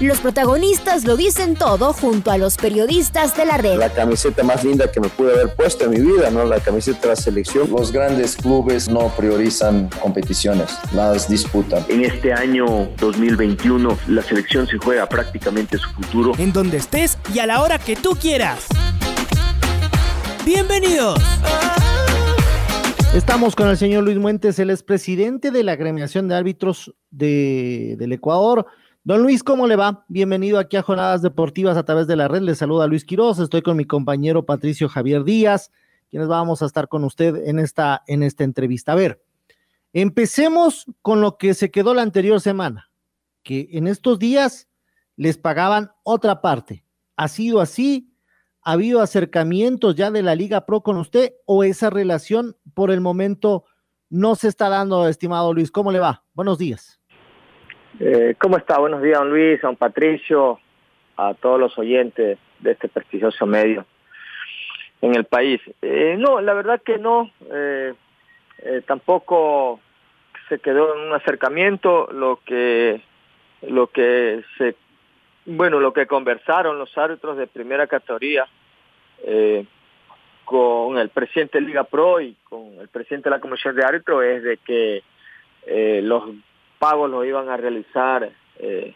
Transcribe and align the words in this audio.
Los 0.00 0.20
protagonistas 0.20 1.04
lo 1.04 1.16
dicen 1.16 1.56
todo 1.56 1.92
junto 1.92 2.30
a 2.30 2.38
los 2.38 2.56
periodistas 2.56 3.36
de 3.36 3.44
la 3.44 3.56
red. 3.56 3.78
La 3.78 3.92
camiseta 3.92 4.44
más 4.44 4.62
linda 4.62 4.92
que 4.92 5.00
me 5.00 5.08
pude 5.08 5.32
haber 5.32 5.56
puesto 5.56 5.86
en 5.86 5.90
mi 5.90 5.98
vida, 5.98 6.30
¿no? 6.30 6.44
La 6.44 6.60
camiseta 6.60 7.00
de 7.00 7.08
la 7.08 7.16
selección. 7.16 7.68
Los 7.68 7.90
grandes 7.90 8.36
clubes 8.36 8.88
no 8.88 9.08
priorizan 9.16 9.90
competiciones, 10.00 10.70
las 10.92 11.28
disputan. 11.28 11.84
En 11.88 12.04
este 12.04 12.32
año 12.32 12.88
2021 12.98 13.98
la 14.06 14.22
selección 14.22 14.68
se 14.68 14.78
juega 14.78 15.08
prácticamente 15.08 15.78
su 15.78 15.90
futuro. 15.90 16.32
En 16.38 16.52
donde 16.52 16.76
estés 16.76 17.18
y 17.34 17.40
a 17.40 17.46
la 17.46 17.60
hora 17.60 17.80
que 17.80 17.96
tú 17.96 18.10
quieras. 18.10 18.66
Bienvenidos. 20.46 21.20
Estamos 23.16 23.56
con 23.56 23.66
el 23.68 23.76
señor 23.76 24.04
Luis 24.04 24.18
Muentes, 24.18 24.60
el 24.60 24.70
expresidente 24.70 25.50
de 25.50 25.64
la 25.64 25.72
agremiación 25.72 26.28
de 26.28 26.36
árbitros 26.36 26.94
de, 27.10 27.96
del 27.98 28.12
Ecuador. 28.12 28.66
Don 29.08 29.22
Luis, 29.22 29.42
¿cómo 29.42 29.66
le 29.66 29.74
va? 29.74 30.04
Bienvenido 30.08 30.58
aquí 30.58 30.76
a 30.76 30.82
Jornadas 30.82 31.22
Deportivas 31.22 31.78
a 31.78 31.82
través 31.82 32.06
de 32.06 32.14
la 32.14 32.28
red. 32.28 32.42
Le 32.42 32.54
saluda 32.54 32.86
Luis 32.86 33.06
Quiroz. 33.06 33.38
Estoy 33.38 33.62
con 33.62 33.74
mi 33.74 33.86
compañero 33.86 34.44
Patricio 34.44 34.86
Javier 34.86 35.24
Díaz, 35.24 35.72
quienes 36.10 36.28
vamos 36.28 36.60
a 36.60 36.66
estar 36.66 36.88
con 36.88 37.04
usted 37.04 37.36
en 37.48 37.58
esta, 37.58 38.02
en 38.06 38.22
esta 38.22 38.44
entrevista. 38.44 38.92
A 38.92 38.96
ver, 38.96 39.24
empecemos 39.94 40.84
con 41.00 41.22
lo 41.22 41.38
que 41.38 41.54
se 41.54 41.70
quedó 41.70 41.94
la 41.94 42.02
anterior 42.02 42.38
semana, 42.42 42.90
que 43.42 43.70
en 43.72 43.86
estos 43.86 44.18
días 44.18 44.68
les 45.16 45.38
pagaban 45.38 45.90
otra 46.02 46.42
parte. 46.42 46.84
¿Ha 47.16 47.28
sido 47.28 47.62
así? 47.62 48.12
¿Ha 48.60 48.72
habido 48.72 49.00
acercamientos 49.00 49.96
ya 49.96 50.10
de 50.10 50.22
la 50.22 50.34
Liga 50.34 50.66
Pro 50.66 50.82
con 50.82 50.98
usted 50.98 51.32
o 51.46 51.64
esa 51.64 51.88
relación 51.88 52.58
por 52.74 52.90
el 52.90 53.00
momento 53.00 53.64
no 54.10 54.34
se 54.34 54.48
está 54.48 54.68
dando, 54.68 55.08
estimado 55.08 55.54
Luis? 55.54 55.70
¿Cómo 55.70 55.92
le 55.92 55.98
va? 55.98 56.26
Buenos 56.34 56.58
días. 56.58 56.97
Eh, 58.00 58.36
¿Cómo 58.38 58.56
está? 58.56 58.78
Buenos 58.78 59.02
días, 59.02 59.18
don 59.18 59.30
Luis, 59.30 59.60
don 59.60 59.74
Patricio, 59.74 60.60
a 61.16 61.34
todos 61.34 61.58
los 61.58 61.76
oyentes 61.78 62.38
de 62.60 62.70
este 62.70 62.88
prestigioso 62.88 63.44
medio 63.44 63.86
en 65.00 65.16
el 65.16 65.24
país. 65.24 65.60
Eh, 65.82 66.14
no, 66.16 66.40
la 66.40 66.54
verdad 66.54 66.80
que 66.80 66.98
no. 66.98 67.32
Eh, 67.52 67.94
tampoco 68.86 69.80
se 70.48 70.60
quedó 70.60 70.94
en 70.94 71.08
un 71.08 71.12
acercamiento. 71.12 72.08
Lo 72.12 72.38
que, 72.44 73.00
lo 73.62 73.88
que 73.88 74.44
se, 74.56 74.76
bueno, 75.44 75.80
lo 75.80 75.92
que 75.92 76.06
conversaron 76.06 76.78
los 76.78 76.96
árbitros 76.96 77.36
de 77.36 77.48
primera 77.48 77.88
categoría 77.88 78.46
con 80.44 80.98
el 80.98 81.08
presidente 81.08 81.58
de 81.58 81.66
Liga 81.66 81.82
Pro 81.82 82.20
y 82.20 82.36
con 82.44 82.74
el 82.80 82.88
presidente 82.88 83.28
de 83.28 83.36
la 83.36 83.40
Comisión 83.40 83.74
de 83.74 83.84
Árbitros 83.84 84.24
es 84.24 84.42
de 84.44 84.56
que 84.58 85.02
los 86.02 86.24
pagos 86.78 87.10
los 87.10 87.26
iban 87.26 87.48
a 87.48 87.56
realizar 87.56 88.30
eh, 88.58 88.94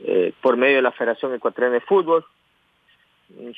eh, 0.00 0.32
por 0.40 0.56
medio 0.56 0.76
de 0.76 0.82
la 0.82 0.92
Federación 0.92 1.34
Ecuatoriana 1.34 1.74
de 1.74 1.80
Fútbol. 1.80 2.24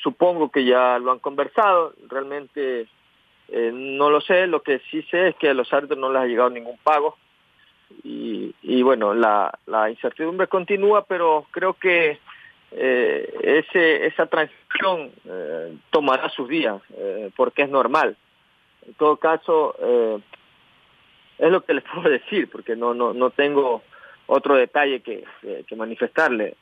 Supongo 0.01 0.49
que 0.49 0.65
ya 0.65 0.99
lo 0.99 1.11
han 1.11 1.19
conversado, 1.19 1.93
realmente 2.07 2.87
eh, 3.47 3.71
no 3.73 4.09
lo 4.09 4.21
sé, 4.21 4.45
lo 4.45 4.61
que 4.61 4.79
sí 4.91 5.01
sé 5.03 5.29
es 5.29 5.35
que 5.35 5.49
a 5.49 5.53
los 5.53 5.71
árbitros 5.73 5.99
no 5.99 6.11
les 6.11 6.21
ha 6.21 6.27
llegado 6.27 6.49
ningún 6.51 6.77
pago 6.83 7.17
y, 8.03 8.53
y 8.61 8.83
bueno, 8.83 9.15
la, 9.15 9.51
incertidumbre 9.89 10.47
continúa, 10.47 11.05
pero 11.05 11.47
creo 11.51 11.73
que 11.73 12.19
ese, 12.71 14.07
esa 14.07 14.25
transición 14.25 15.11
tomará 15.91 16.29
sus 16.29 16.49
días, 16.49 16.81
porque 17.35 17.63
es 17.63 17.69
normal. 17.69 18.17
En 18.87 18.95
todo 18.95 19.17
caso, 19.17 19.75
es 21.37 21.51
lo 21.51 21.63
que 21.63 21.73
les 21.73 21.83
puedo 21.93 22.09
decir, 22.09 22.49
porque 22.49 22.75
no, 22.75 22.93
no, 22.93 23.13
no 23.13 23.29
tengo 23.29 23.81
otro 24.25 24.55
detalle 24.55 25.01
que, 25.01 25.25
que, 25.67 25.75
manifestarle. 25.75 26.55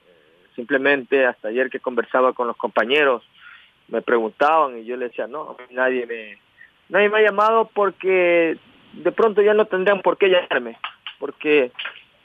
Simplemente 0.55 1.25
hasta 1.25 1.49
ayer 1.49 1.69
que 1.69 1.79
conversaba 1.79 2.33
con 2.33 2.47
los 2.47 2.57
compañeros, 2.57 3.23
me 3.87 4.01
preguntaban 4.01 4.79
y 4.79 4.85
yo 4.85 4.97
les 4.97 5.09
decía, 5.11 5.27
no, 5.27 5.57
nadie 5.69 6.05
me, 6.05 6.37
nadie 6.89 7.09
me 7.09 7.19
ha 7.19 7.21
llamado 7.23 7.69
porque 7.73 8.57
de 8.93 9.11
pronto 9.11 9.41
ya 9.41 9.53
no 9.53 9.65
tendrían 9.65 10.01
por 10.01 10.17
qué 10.17 10.29
llamarme, 10.29 10.77
porque 11.19 11.71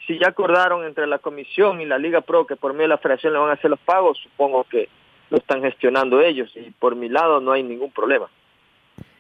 si 0.06 0.18
ya 0.18 0.28
acordaron 0.28 0.84
entre 0.84 1.06
la 1.06 1.18
comisión 1.18 1.80
y 1.80 1.86
la 1.86 1.98
Liga 1.98 2.20
Pro 2.20 2.46
que 2.46 2.56
por 2.56 2.72
medio 2.72 2.84
de 2.84 2.88
la 2.88 2.98
federación 2.98 3.32
le 3.32 3.38
van 3.38 3.50
a 3.50 3.54
hacer 3.54 3.70
los 3.70 3.80
pagos, 3.80 4.18
supongo 4.22 4.64
que 4.64 4.88
lo 5.30 5.38
están 5.38 5.62
gestionando 5.62 6.20
ellos 6.20 6.50
y 6.54 6.70
por 6.70 6.94
mi 6.94 7.08
lado 7.08 7.40
no 7.40 7.52
hay 7.52 7.62
ningún 7.62 7.90
problema. 7.90 8.28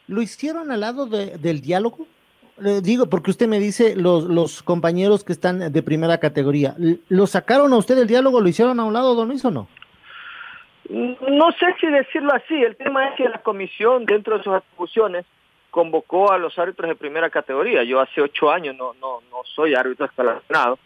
¿Lo 0.06 0.22
hicieron 0.22 0.70
al 0.70 0.80
lado 0.80 1.06
del 1.06 1.60
diálogo? 1.60 2.06
Digo, 2.82 3.06
porque 3.06 3.30
usted 3.30 3.48
me 3.48 3.58
dice 3.58 3.96
los, 3.96 4.24
los 4.24 4.62
compañeros 4.62 5.24
que 5.24 5.32
están 5.32 5.72
de 5.72 5.82
primera 5.82 6.18
categoría, 6.18 6.74
¿lo 7.08 7.26
sacaron 7.26 7.72
a 7.72 7.76
usted 7.76 7.96
del 7.96 8.06
diálogo, 8.06 8.40
lo 8.40 8.48
hicieron 8.48 8.80
a 8.80 8.84
un 8.84 8.92
lado, 8.92 9.14
don 9.14 9.28
Luis, 9.28 9.44
o 9.44 9.50
no? 9.50 9.68
No 10.88 11.52
sé 11.52 11.66
si 11.80 11.86
decirlo 11.88 12.32
así, 12.32 12.54
el 12.54 12.76
tema 12.76 13.08
es 13.08 13.16
que 13.16 13.28
la 13.28 13.42
comisión, 13.42 14.06
dentro 14.06 14.38
de 14.38 14.44
sus 14.44 14.54
atribuciones, 14.54 15.26
convocó 15.70 16.32
a 16.32 16.38
los 16.38 16.58
árbitros 16.58 16.88
de 16.88 16.94
primera 16.94 17.28
categoría. 17.28 17.82
Yo 17.82 18.00
hace 18.00 18.22
ocho 18.22 18.50
años 18.50 18.76
no, 18.76 18.94
no, 18.94 19.20
no 19.30 19.42
soy 19.44 19.74
árbitro 19.74 20.06
escalonado, 20.06 20.78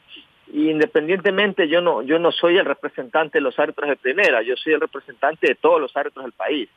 y 0.53 0.71
independientemente 0.71 1.69
yo 1.69 1.81
no, 1.81 2.03
yo 2.03 2.19
no 2.19 2.33
soy 2.33 2.59
el 2.59 2.65
representante 2.65 3.39
de 3.39 3.43
los 3.43 3.59
árbitros 3.59 3.89
de 3.89 3.97
primera, 3.97 4.43
yo 4.43 4.57
soy 4.57 4.73
el 4.73 4.81
representante 4.81 5.47
de 5.47 5.55
todos 5.55 5.81
los 5.81 5.97
árbitros 5.97 6.25
del 6.25 6.33
país. 6.33 6.69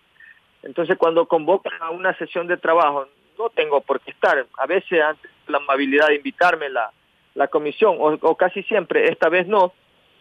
Entonces 0.62 0.98
cuando 0.98 1.25
convocan 1.25 1.74
a 1.81 1.90
una 1.90 2.16
sesión 2.18 2.48
de 2.48 2.58
trabajo, 2.58 3.08
no 3.38 3.49
tengo 3.49 3.81
por 3.81 3.99
qué 4.01 4.11
estar. 4.11 4.45
A 4.57 4.66
veces 4.66 5.01
antes 5.01 5.29
la 5.47 5.57
amabilidad 5.57 6.07
de 6.07 6.16
invitarme 6.16 6.69
la, 6.69 6.91
la 7.35 7.47
comisión, 7.47 7.97
o, 7.99 8.35
casi 8.35 8.63
siempre, 8.63 9.09
esta 9.11 9.29
vez 9.29 9.47
no. 9.47 9.73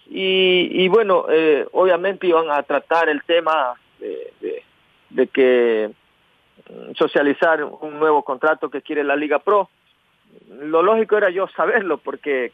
Y, 0.08 0.68
y 0.72 0.88
bueno, 0.88 1.26
eh, 1.30 1.66
obviamente 1.72 2.26
iban 2.26 2.50
a 2.50 2.62
tratar 2.62 3.08
el 3.08 3.22
tema 3.22 3.74
de, 3.98 4.62
de, 5.10 5.26
que 5.28 5.90
mm, 6.68 6.94
socializar 6.94 7.62
un 7.64 7.98
nuevo 7.98 8.22
contrato 8.22 8.68
que 8.68 8.82
quiere 8.82 9.04
la 9.04 9.16
Liga 9.16 9.38
Pro. 9.38 9.68
Lo 10.48 10.82
lógico 10.82 11.16
era 11.16 11.30
yo 11.30 11.46
saberlo 11.48 11.98
porque 11.98 12.52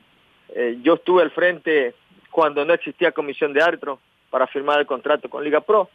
eh, 0.51 0.79
yo 0.83 0.95
estuve 0.95 1.23
al 1.23 1.31
frente 1.31 1.95
cuando 2.31 2.65
no 2.65 2.75
existía 2.75 3.13
comisión 3.13 3.53
de 3.53 3.63
árbitro 3.63 3.99
para 4.31 4.47
firmar 4.47 4.81
el 4.81 4.87
contrato 4.87 5.29
con 5.29 5.43
Liga 5.43 5.61
Pro. 5.61 5.89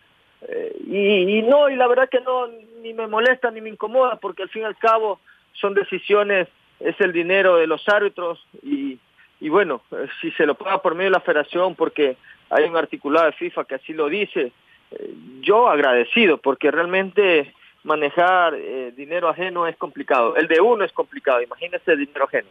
Eh, 0.47 0.75
y, 0.87 1.37
y, 1.37 1.41
no, 1.43 1.69
y 1.69 1.75
la 1.75 1.87
verdad 1.87 2.09
que 2.09 2.21
no, 2.21 2.47
ni 2.81 2.93
me 2.93 3.07
molesta 3.07 3.51
ni 3.51 3.61
me 3.61 3.69
incomoda, 3.69 4.17
porque 4.17 4.43
al 4.43 4.49
fin 4.49 4.63
y 4.63 4.65
al 4.65 4.77
cabo 4.77 5.19
son 5.53 5.73
decisiones, 5.73 6.47
es 6.79 6.99
el 6.99 7.13
dinero 7.13 7.57
de 7.57 7.67
los 7.67 7.87
árbitros 7.87 8.45
y, 8.61 8.99
y 9.39 9.49
bueno, 9.49 9.81
eh, 9.91 10.07
si 10.21 10.31
se 10.31 10.45
lo 10.45 10.55
paga 10.55 10.81
por 10.81 10.95
medio 10.95 11.09
de 11.09 11.17
la 11.17 11.21
federación, 11.21 11.75
porque 11.75 12.17
hay 12.49 12.65
un 12.65 12.75
articulado 12.75 13.27
de 13.27 13.33
FIFA 13.33 13.65
que 13.65 13.75
así 13.75 13.93
lo 13.93 14.09
dice, 14.09 14.51
eh, 14.91 15.13
yo 15.41 15.69
agradecido, 15.69 16.37
porque 16.37 16.71
realmente 16.71 17.53
manejar 17.83 18.55
dinero 18.95 19.27
ajeno 19.27 19.67
es 19.67 19.75
complicado, 19.75 20.37
el 20.37 20.47
de 20.47 20.61
uno 20.61 20.85
es 20.85 20.93
complicado, 20.93 21.41
imagínese 21.41 21.97
dinero 21.97 22.23
ajeno. 22.25 22.47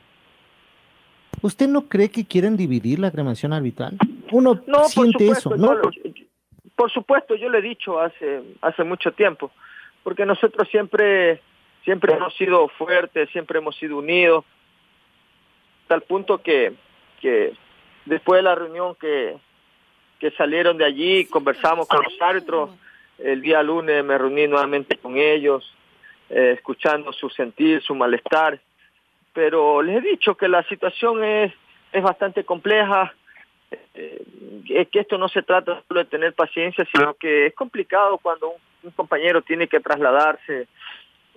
¿Usted 1.40 1.68
no 1.68 1.88
cree 1.88 2.10
que 2.10 2.26
quieren 2.26 2.56
dividir 2.56 2.98
la 2.98 3.10
cremación 3.10 3.52
arbitral? 3.54 3.96
Uno 4.30 4.60
no, 4.66 4.84
siente 4.84 5.28
eso, 5.28 5.56
¿no? 5.56 5.80
Por 6.82 6.90
supuesto, 6.90 7.36
yo 7.36 7.48
le 7.48 7.58
he 7.58 7.62
dicho 7.62 8.00
hace, 8.00 8.42
hace 8.60 8.82
mucho 8.82 9.12
tiempo, 9.12 9.52
porque 10.02 10.26
nosotros 10.26 10.68
siempre, 10.68 11.40
siempre 11.84 12.12
hemos 12.12 12.34
sido 12.34 12.66
fuertes, 12.70 13.30
siempre 13.30 13.60
hemos 13.60 13.76
sido 13.76 13.98
unidos, 13.98 14.44
tal 15.86 16.02
punto 16.02 16.38
que, 16.38 16.72
que 17.20 17.52
después 18.04 18.40
de 18.40 18.42
la 18.42 18.56
reunión 18.56 18.96
que, 18.96 19.36
que 20.18 20.32
salieron 20.32 20.76
de 20.76 20.84
allí, 20.84 21.24
conversamos 21.26 21.86
con 21.86 22.02
los 22.02 22.20
árbitros, 22.20 22.70
el 23.20 23.42
día 23.42 23.62
lunes 23.62 24.04
me 24.04 24.18
reuní 24.18 24.48
nuevamente 24.48 24.96
con 24.96 25.16
ellos, 25.18 25.72
eh, 26.30 26.54
escuchando 26.56 27.12
su 27.12 27.30
sentir, 27.30 27.80
su 27.80 27.94
malestar, 27.94 28.58
pero 29.32 29.82
les 29.82 29.98
he 29.98 30.08
dicho 30.08 30.34
que 30.34 30.48
la 30.48 30.64
situación 30.64 31.22
es, 31.22 31.52
es 31.92 32.02
bastante 32.02 32.42
compleja, 32.42 33.14
eh, 33.94 34.22
es 34.68 34.88
que 34.88 35.00
esto 35.00 35.18
no 35.18 35.28
se 35.28 35.42
trata 35.42 35.82
solo 35.86 36.00
de 36.00 36.10
tener 36.10 36.32
paciencia, 36.32 36.86
sino 36.92 37.14
que 37.14 37.46
es 37.46 37.54
complicado 37.54 38.18
cuando 38.18 38.54
un, 38.82 38.90
compañero 38.92 39.42
tiene 39.42 39.68
que 39.68 39.80
trasladarse 39.80 40.66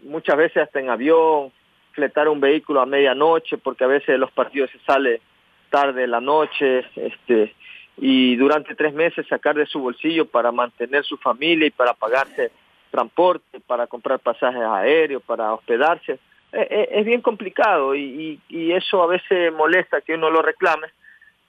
muchas 0.03 0.35
veces 0.35 0.63
hasta 0.63 0.79
en 0.79 0.89
avión, 0.89 1.51
fletar 1.91 2.27
un 2.27 2.39
vehículo 2.39 2.81
a 2.81 2.85
medianoche, 2.85 3.57
porque 3.57 3.83
a 3.83 3.87
veces 3.87 4.17
los 4.19 4.31
partidos 4.31 4.71
se 4.71 4.79
sale 4.79 5.21
tarde 5.69 6.07
la 6.07 6.21
noche, 6.21 6.85
este, 6.95 7.53
y 7.97 8.35
durante 8.35 8.75
tres 8.75 8.93
meses 8.93 9.27
sacar 9.27 9.55
de 9.55 9.65
su 9.65 9.79
bolsillo 9.79 10.25
para 10.25 10.51
mantener 10.51 11.03
su 11.03 11.17
familia 11.17 11.67
y 11.67 11.71
para 11.71 11.93
pagarse 11.93 12.51
transporte, 12.91 13.59
para 13.59 13.87
comprar 13.87 14.19
pasajes 14.19 14.61
aéreos, 14.61 15.21
para 15.23 15.53
hospedarse. 15.53 16.17
es 16.51 17.05
bien 17.05 17.21
complicado 17.21 17.95
y, 17.95 18.39
eso 18.49 19.03
a 19.03 19.07
veces 19.07 19.53
molesta 19.53 20.01
que 20.01 20.15
uno 20.15 20.29
lo 20.29 20.41
reclame. 20.41 20.87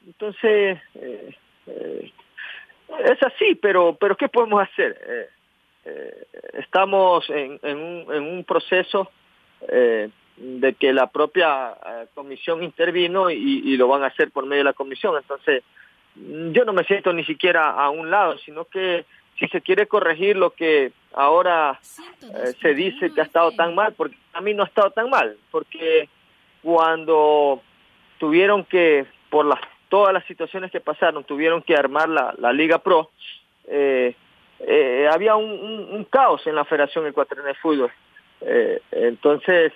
Entonces, 0.06 0.78
es 1.66 3.22
así, 3.22 3.54
pero, 3.56 3.96
pero 3.98 4.16
¿qué 4.16 4.28
podemos 4.28 4.62
hacer? 4.62 5.30
estamos 6.54 7.28
en, 7.30 7.60
un, 7.62 8.12
en, 8.12 8.22
un, 8.22 8.44
proceso 8.44 9.08
de 10.36 10.74
que 10.74 10.92
la 10.92 11.06
propia 11.08 11.76
comisión 12.14 12.62
intervino 12.62 13.30
y, 13.30 13.76
lo 13.76 13.88
van 13.88 14.02
a 14.02 14.08
hacer 14.08 14.30
por 14.30 14.46
medio 14.46 14.60
de 14.60 14.70
la 14.70 14.72
comisión. 14.72 15.16
Entonces, 15.16 15.62
yo 16.14 16.64
no 16.64 16.72
me 16.72 16.84
siento 16.84 17.12
ni 17.12 17.24
siquiera 17.24 17.70
a 17.70 17.90
un 17.90 18.10
lado, 18.10 18.38
sino 18.38 18.64
que 18.64 19.04
si 19.38 19.48
se 19.48 19.60
quiere 19.60 19.86
corregir 19.86 20.36
lo 20.36 20.50
que 20.50 20.92
ahora 21.12 21.78
eh, 22.22 22.52
se 22.60 22.74
dice 22.74 23.12
que 23.12 23.20
ha 23.20 23.24
estado 23.24 23.52
tan 23.52 23.74
mal, 23.74 23.92
porque 23.94 24.16
a 24.32 24.40
mí 24.40 24.54
no 24.54 24.62
ha 24.62 24.66
estado 24.66 24.90
tan 24.90 25.10
mal, 25.10 25.36
porque 25.50 26.08
cuando 26.62 27.62
tuvieron 28.18 28.64
que, 28.64 29.06
por 29.28 29.44
las, 29.44 29.60
todas 29.96 30.12
las 30.12 30.26
situaciones 30.26 30.70
que 30.70 30.80
pasaron, 30.82 31.24
tuvieron 31.24 31.62
que 31.62 31.74
armar 31.74 32.06
la, 32.06 32.34
la 32.36 32.52
Liga 32.52 32.76
Pro, 32.76 33.10
eh, 33.66 34.14
eh, 34.60 35.08
había 35.10 35.36
un, 35.36 36.06
caos 36.10 36.46
en 36.46 36.54
la 36.54 36.66
Federación 36.66 37.06
Ecuatoriana 37.06 37.48
de 37.48 37.54
Fútbol. 37.54 37.90
entonces, 38.92 39.72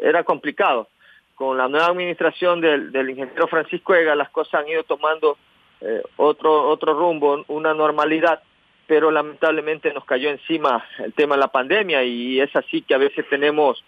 era 0.00 0.24
complicado 0.24 0.88
con 1.34 1.58
la 1.58 1.68
nueva 1.68 1.88
administración 1.88 2.62
del, 2.62 2.90
del 2.92 3.10
ingeniero 3.10 3.46
Francisco 3.46 3.94
Ega, 3.94 4.14
las 4.14 4.30
cosas 4.30 4.62
han 4.62 4.68
ido 4.68 4.84
tomando 4.84 5.36
eh, 5.82 6.02
otro, 6.16 6.66
otro 6.70 6.94
rumbo, 6.94 7.44
una 7.48 7.74
normalidad, 7.74 8.42
pero 8.86 9.10
lamentablemente 9.10 9.92
nos 9.92 10.06
cayó 10.06 10.30
encima 10.30 10.82
el 10.98 11.12
tema 11.12 11.34
de 11.34 11.42
la 11.42 11.48
pandemia 11.48 12.02
y 12.04 12.40
es 12.40 12.56
así 12.56 12.80
que 12.80 12.94
a 12.94 12.98
veces 12.98 13.28
tenemos 13.28 13.84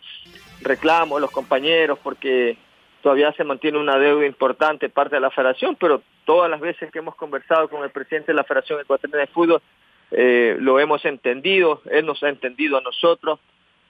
reclamos 0.60 1.20
los 1.22 1.30
compañeros 1.30 1.98
porque 2.02 2.58
todavía 3.06 3.32
se 3.34 3.44
mantiene 3.44 3.78
una 3.78 4.00
deuda 4.00 4.26
importante 4.26 4.88
parte 4.88 5.14
de 5.14 5.20
la 5.20 5.30
federación, 5.30 5.76
pero 5.76 6.02
todas 6.24 6.50
las 6.50 6.58
veces 6.58 6.90
que 6.90 6.98
hemos 6.98 7.14
conversado 7.14 7.68
con 7.68 7.84
el 7.84 7.90
presidente 7.90 8.32
de 8.32 8.34
la 8.34 8.42
Federación 8.42 8.80
Ecuatoriana 8.80 9.20
de 9.20 9.26
Fútbol, 9.28 9.62
eh, 10.10 10.56
lo 10.58 10.80
hemos 10.80 11.04
entendido, 11.04 11.82
él 11.88 12.04
nos 12.04 12.20
ha 12.24 12.30
entendido 12.30 12.76
a 12.76 12.80
nosotros 12.80 13.38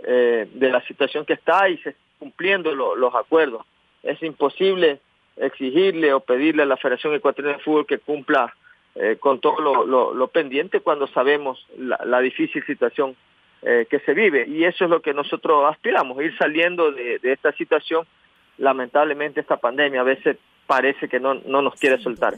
eh, 0.01 0.47
de 0.53 0.69
la 0.71 0.83
situación 0.83 1.25
que 1.25 1.33
está 1.33 1.67
y 1.71 1.79
se 1.79 1.97
cumpliendo 2.19 2.75
los 2.75 3.15
acuerdos. 3.15 3.65
Es 4.03 4.23
imposible 4.23 5.01
exigirle 5.39 6.13
o 6.13 6.21
pedirle 6.21 6.65
a 6.65 6.67
la 6.67 6.77
Federación 6.77 7.15
Ecuatoriana 7.15 7.57
de 7.57 7.65
Fútbol 7.65 7.87
que 7.87 8.01
cumpla 8.01 8.55
eh, 8.97 9.17
con 9.19 9.41
todo 9.41 9.87
lo, 9.87 10.29
pendiente 10.29 10.81
cuando 10.81 11.07
sabemos 11.07 11.67
la, 11.79 12.21
difícil 12.21 12.63
situación 12.67 13.17
que 13.63 13.99
se 14.05 14.13
vive. 14.13 14.47
Y 14.47 14.65
eso 14.65 14.85
es 14.85 14.91
lo 14.91 15.01
que 15.01 15.15
nosotros 15.15 15.65
aspiramos, 15.73 16.23
ir 16.23 16.37
saliendo 16.37 16.93
de, 16.93 17.19
esta 17.23 17.53
situación. 17.53 18.07
Lamentablemente 18.59 19.41
esta 19.41 19.57
pandemia 19.57 20.01
a 20.01 20.05
veces 20.05 20.39
parece 20.67 21.09
que 21.09 21.21
no, 21.21 21.35
no 21.35 21.63
nos 21.63 21.75
quiere 21.75 22.03
soltar. 22.03 22.35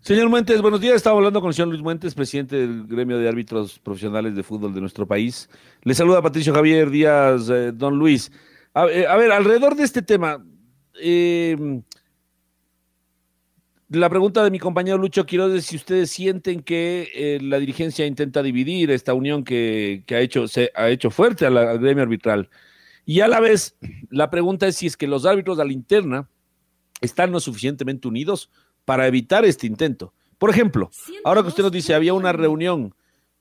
Señor 0.00 0.28
Muentes, 0.28 0.62
buenos 0.62 0.80
días. 0.80 0.94
Estaba 0.96 1.16
hablando 1.16 1.40
con 1.40 1.48
el 1.48 1.54
señor 1.54 1.68
Luis 1.68 1.82
Muentes, 1.82 2.14
presidente 2.14 2.56
del 2.56 2.86
gremio 2.86 3.18
de 3.18 3.28
árbitros 3.28 3.78
profesionales 3.78 4.34
de 4.34 4.42
fútbol 4.42 4.72
de 4.72 4.80
nuestro 4.80 5.06
país. 5.06 5.50
Le 5.82 5.92
saluda 5.94 6.22
Patricio 6.22 6.54
Javier 6.54 6.88
Díaz, 6.88 7.50
eh, 7.50 7.72
don 7.72 7.98
Luis. 7.98 8.30
Eh, 8.74 9.06
a, 9.06 9.16
ver, 9.16 9.32
alrededor 9.32 9.74
de 9.74 9.82
este 9.82 10.02
tema, 10.02 10.42
em, 10.94 11.82
la 13.90 14.08
pregunta 14.08 14.44
de 14.44 14.50
mi 14.50 14.58
compañero 14.58 14.98
Lucho 14.98 15.26
quiero 15.26 15.52
es 15.52 15.66
si 15.66 15.76
ustedes 15.76 16.10
sienten 16.10 16.62
que 16.62 17.10
eh, 17.14 17.38
la 17.42 17.58
dirigencia 17.58 18.06
intenta 18.06 18.42
dividir 18.42 18.90
esta 18.90 19.14
unión 19.14 19.44
que, 19.44 20.04
ha 20.10 20.20
hecho, 20.20 20.44
ha 20.74 20.88
hecho 20.88 21.10
fuerte 21.10 21.44
al 21.44 21.78
gremio 21.78 22.04
arbitral. 22.04 22.48
Y 23.08 23.22
a 23.22 23.26
la 23.26 23.40
vez, 23.40 23.74
la 24.10 24.28
pregunta 24.28 24.66
es 24.66 24.76
si 24.76 24.86
es 24.86 24.94
que 24.94 25.06
los 25.06 25.24
árbitros 25.24 25.56
de 25.56 25.64
la 25.64 25.72
interna 25.72 26.28
están 27.00 27.32
lo 27.32 27.40
suficientemente 27.40 28.06
unidos 28.06 28.50
para 28.84 29.06
evitar 29.06 29.46
este 29.46 29.66
intento. 29.66 30.12
Por 30.36 30.50
ejemplo, 30.50 30.90
ahora 31.24 31.40
que 31.40 31.48
usted 31.48 31.62
nos 31.62 31.72
dice, 31.72 31.94
había 31.94 32.12
una 32.12 32.32
reunión 32.32 32.94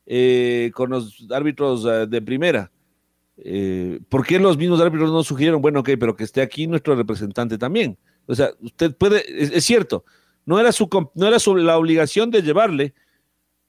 eh, 0.05 0.71
con 0.73 0.91
los 0.91 1.27
árbitros 1.31 1.85
eh, 1.85 2.07
de 2.07 2.21
primera. 2.21 2.71
Eh, 3.35 3.99
¿Por 4.07 4.25
qué 4.25 4.39
los 4.39 4.57
mismos 4.57 4.79
árbitros 4.79 5.11
no 5.11 5.21
sugirieron, 5.21 5.61
bueno, 5.61 5.81
ok, 5.81 5.89
pero 5.99 6.15
que 6.15 6.23
esté 6.23 6.39
aquí 6.39 6.65
nuestro 6.65 6.95
representante 6.95 7.57
también? 7.57 7.97
O 8.25 8.35
sea, 8.35 8.51
usted 8.61 8.95
puede, 8.95 9.25
es, 9.27 9.65
cierto, 9.65 10.05
no 10.45 10.61
era, 10.61 10.71
su, 10.71 10.87
no 11.13 11.27
era 11.27 11.39
su, 11.39 11.57
la 11.57 11.77
obligación 11.77 12.31
de 12.31 12.41
llevarle, 12.41 12.93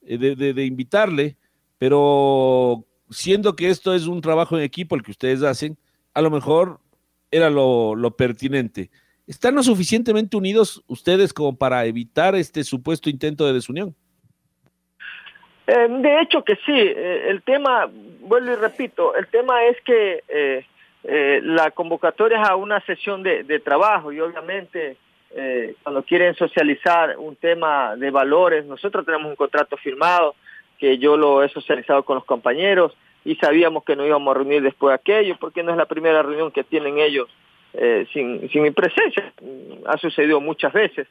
de, 0.00 0.36
de, 0.36 0.64
invitarle, 0.64 1.36
pero 1.76 2.86
siendo 3.10 3.56
que 3.56 3.68
esto 3.68 3.92
es 3.92 4.06
un 4.06 4.20
trabajo 4.20 4.56
en 4.56 4.62
equipo 4.62 4.94
el 4.94 5.02
que 5.02 5.10
ustedes 5.10 5.42
hacen, 5.42 5.76
a 6.18 6.20
lo 6.20 6.30
mejor 6.32 6.80
era 7.30 7.48
lo, 7.48 8.10
pertinente. 8.18 8.90
¿Están 9.28 9.54
lo 9.54 9.62
suficientemente 9.62 10.36
unidos 10.36 10.82
ustedes 10.88 11.32
como 11.32 11.56
para 11.56 11.84
evitar 11.84 12.34
este 12.34 12.64
supuesto 12.64 13.08
intento 13.08 13.46
de 13.46 13.52
desunión? 13.52 13.94
Eh, 15.68 15.86
de 15.88 16.20
hecho 16.20 16.42
que 16.42 16.56
sí, 16.66 16.72
eh, 16.74 17.26
el 17.28 17.42
tema, 17.42 17.88
vuelvo 18.22 18.50
y 18.50 18.56
repito, 18.56 19.14
el 19.14 19.28
tema 19.28 19.64
es 19.66 19.80
que 19.82 20.24
eh, 20.26 21.40
la 21.44 21.70
convocatoria 21.70 22.42
es 22.42 22.48
a 22.48 22.56
una 22.56 22.80
sesión 22.80 23.22
de, 23.22 23.60
trabajo 23.60 24.10
y 24.10 24.18
obviamente 24.18 24.96
cuando 25.84 26.02
quieren 26.02 26.34
socializar 26.34 27.16
un 27.16 27.36
tema 27.36 27.94
de 27.94 28.10
valores, 28.10 28.64
nosotros 28.64 29.06
tenemos 29.06 29.28
un 29.28 29.36
contrato 29.36 29.76
firmado 29.76 30.34
que 30.78 30.98
yo 30.98 31.16
lo 31.16 31.44
he 31.44 31.48
socializado 31.48 32.02
con 32.02 32.16
los 32.16 32.24
compañeros 32.24 32.96
y 33.28 33.36
sabíamos 33.36 33.84
que 33.84 33.94
no 33.94 34.06
íbamos 34.06 34.34
a 34.34 34.38
reunir 34.38 34.62
después 34.62 34.90
de 34.90 34.94
aquello 34.94 35.36
porque 35.38 35.62
no 35.62 35.72
es 35.72 35.76
la 35.76 35.84
primera 35.84 36.22
reunión 36.22 36.50
que 36.50 36.64
tienen 36.64 36.98
ellos 36.98 37.28
eh, 37.74 38.06
sin, 38.10 38.48
sin 38.48 38.62
mi 38.62 38.70
presencia. 38.70 39.34
Ha 39.84 39.98
sucedido 39.98 40.40
muchas 40.40 40.72
veces. 40.72 41.06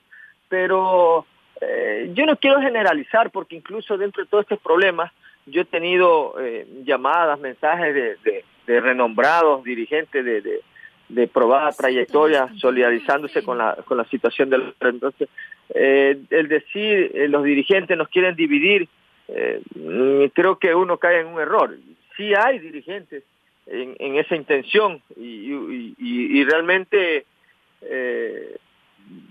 Pero 0.49 1.27
eh, 1.61 2.09
yo 2.15 2.25
no 2.25 2.35
quiero 2.37 2.59
generalizar 2.59 3.29
porque 3.29 3.55
incluso 3.55 3.99
dentro 3.99 4.23
de 4.23 4.29
todos 4.29 4.45
estos 4.45 4.59
problemas 4.59 5.11
yo 5.45 5.61
he 5.61 5.65
tenido 5.65 6.33
eh, 6.41 6.65
llamadas, 6.83 7.39
mensajes 7.39 7.93
de, 7.93 8.43
de, 8.65 8.81
renombrados 8.81 9.63
dirigentes 9.63 10.25
de, 10.25 10.61
de, 11.09 11.27
probada 11.27 11.71
trayectoria 11.73 12.49
solidarizándose 12.57 13.43
con 13.43 13.59
la, 13.59 13.75
con 13.85 13.95
la 13.95 14.05
situación 14.05 14.49
del... 14.49 14.73
Entonces, 14.81 15.29
el 15.69 16.47
decir 16.47 17.11
los 17.29 17.43
dirigentes 17.43 17.95
nos 17.95 18.09
quieren 18.09 18.35
dividir, 18.35 18.89
creo 20.33 20.57
que 20.59 20.75
uno 20.75 20.97
cae 20.97 21.21
en 21.21 21.27
un 21.27 21.39
error. 21.39 21.77
Sí 22.17 22.33
hay 22.35 22.59
dirigentes 22.59 23.23
en, 23.67 24.15
esa 24.17 24.35
intención 24.35 25.01
y, 25.15 26.43
realmente 26.45 27.25
eh, 27.81 28.57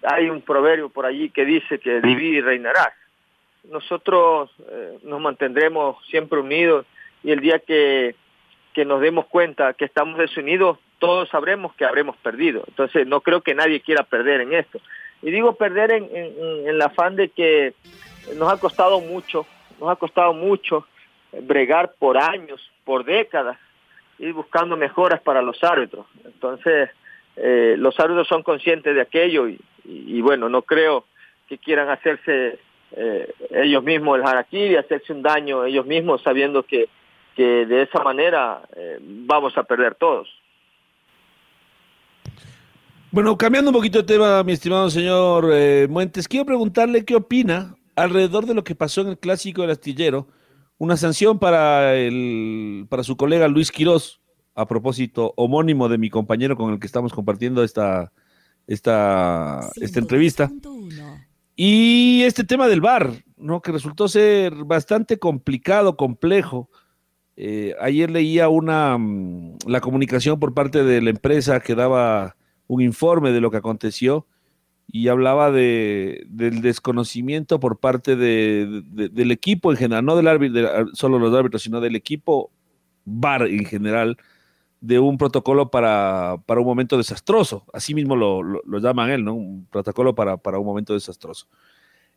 hay 0.03 0.29
un 0.29 0.43
proverbio 0.43 0.89
por 0.89 1.07
allí 1.07 1.31
que 1.31 1.45
dice 1.45 1.79
que 1.79 2.01
divide 2.01 2.39
y 2.39 2.41
reinarás. 2.41 2.93
Nosotros 3.71 4.51
eh, 4.71 4.99
nos 5.03 5.21
mantendremos 5.21 5.97
siempre 6.07 6.39
unidos 6.39 6.87
y 7.25 7.33
el 7.33 7.41
día 7.41 7.59
que, 7.59 8.15
que 8.75 8.85
nos 8.85 9.01
demos 9.01 9.27
cuenta 9.27 9.75
que 9.75 9.85
estamos 9.85 10.19
desunidos, 10.19 10.79
todos 10.99 11.29
sabremos 11.31 11.75
que 11.75 11.85
habremos 11.85 12.17
perdido. 12.19 12.63
Entonces 12.69 13.07
no 13.07 13.21
creo 13.23 13.41
que 13.41 13.55
nadie 13.55 13.81
quiera 13.81 14.05
perder 14.05 14.43
en 14.43 14.53
esto. 14.53 14.81
Y 15.23 15.31
digo 15.31 15.55
perder 15.55 15.91
en, 15.93 16.05
en 16.15 16.69
el 16.69 16.81
afán 16.81 17.17
de 17.17 17.31
que 17.31 17.75
nos 18.37 18.53
ha 18.53 18.61
costado 18.61 19.01
mucho, 19.01 19.47
nos 19.81 19.91
ha 19.91 19.97
costado 19.97 20.33
mucho 20.35 20.87
bregar 21.43 21.95
por 21.99 22.19
años, 22.19 22.61
por 22.85 23.05
décadas, 23.05 23.59
ir 24.19 24.33
buscando 24.33 24.77
mejoras 24.77 25.21
para 25.21 25.43
los 25.43 25.63
árbitros. 25.63 26.07
Entonces, 26.25 26.91
eh, 27.37 27.77
los 27.79 27.99
árbitros 28.01 28.29
son 28.29 28.43
conscientes 28.43 28.95
de 28.95 29.01
aquello 29.01 29.47
y, 29.49 30.21
bueno, 30.21 30.49
no 30.49 30.63
creo 30.63 31.05
que 31.49 31.59
quieran 31.59 31.89
hacerse 31.91 32.59
eh, 32.93 33.33
ellos 33.51 33.85
mismos 33.85 34.19
el 34.19 34.27
harakiri, 34.27 34.77
hacerse 34.77 35.13
un 35.13 35.23
daño 35.23 35.65
ellos 35.65 35.87
mismos 35.87 36.23
sabiendo 36.23 36.63
que, 36.63 36.89
que 37.37 37.67
de 37.67 37.83
esa 37.83 38.03
manera 38.03 38.63
eh, 38.75 38.99
vamos 39.01 39.57
a 39.59 39.63
perder 39.63 39.95
todos. 39.95 40.29
Bueno, 43.11 43.37
cambiando 43.37 43.71
un 43.71 43.77
poquito 43.77 43.99
de 43.99 44.05
tema, 44.05 44.43
mi 44.43 44.53
estimado 44.53 44.91
señor 44.91 45.47
Muentes, 45.89 46.27
quiero 46.27 46.45
preguntarle 46.45 47.05
qué 47.05 47.15
opina 47.15 47.77
alrededor 47.95 48.45
de 48.47 48.55
lo 48.55 48.65
que 48.65 48.75
pasó 48.75 49.03
en 49.03 49.09
el 49.09 49.19
clásico 49.19 49.63
del 49.63 49.71
astillero 49.71 50.27
una 50.79 50.97
sanción 50.97 51.39
para, 51.39 51.95
el, 51.95 52.87
para 52.89 53.03
su 53.03 53.17
colega 53.17 53.49
Luis 53.49 53.71
Quirós, 53.71 54.21
a 54.55 54.67
propósito, 54.67 55.33
homónimo 55.37 55.89
de 55.89 55.99
mi 55.99 56.11
compañero 56.11 56.57
con 56.57 56.73
el 56.73 56.81
que 56.81 56.87
estamos 56.87 57.13
compartiendo 57.13 57.63
esta, 57.63 58.13
esta, 58.67 59.61
esta 59.77 59.99
entrevista. 59.99 60.51
Y 61.55 62.23
este 62.23 62.45
tema 62.45 62.69
del 62.69 62.81
VAR, 62.81 63.25
¿no? 63.37 63.63
que 63.63 63.73
resultó 63.73 64.09
ser 64.09 64.55
bastante 64.65 65.19
complicado, 65.19 65.97
complejo. 65.97 66.71
Eh, 67.37 67.75
ayer 67.81 68.11
leía 68.11 68.49
una 68.49 68.97
mm, 68.99 69.59
la 69.67 69.81
comunicación 69.81 70.39
por 70.39 70.55
parte 70.55 70.85
de 70.85 71.01
la 71.01 71.11
empresa 71.11 71.61
que 71.61 71.75
daba 71.75 72.37
un 72.67 72.83
informe 72.83 73.33
de 73.33 73.41
lo 73.41 73.51
que 73.51 73.59
aconteció 73.59 74.27
y 74.97 75.09
hablaba 75.09 75.51
de, 75.51 76.25
del 76.27 76.63
desconocimiento 76.63 77.61
por 77.61 77.79
parte 77.79 78.17
de, 78.17 78.83
del 78.87 79.31
equipo 79.31 79.71
en 79.71 79.77
general, 79.77 80.07
no 80.07 80.17
del 80.17 80.27
árbitro, 80.27 80.89
solo 80.95 81.19
los 81.19 81.35
árbitros, 81.35 81.63
sino 81.63 81.83
del 81.83 81.97
equipo 81.97 82.51
VAR 83.05 83.43
en 83.43 83.67
general, 83.67 84.17
de 84.81 84.99
un 84.99 85.19
protocolo 85.19 85.71
para, 85.71 86.39
para 86.47 86.61
un 86.61 86.67
momento 86.67 86.97
desastroso. 86.97 87.67
Así 87.75 87.95
mismo 87.95 88.17
lo, 88.17 88.43
lo, 88.43 88.79
llaman 88.79 89.11
él, 89.11 89.23
¿no? 89.23 89.35
Un 89.35 89.67
protocolo 89.67 90.15
para, 90.15 90.39
para 90.39 90.59
un 90.59 90.65
momento 90.65 90.95
desastroso. 90.95 91.47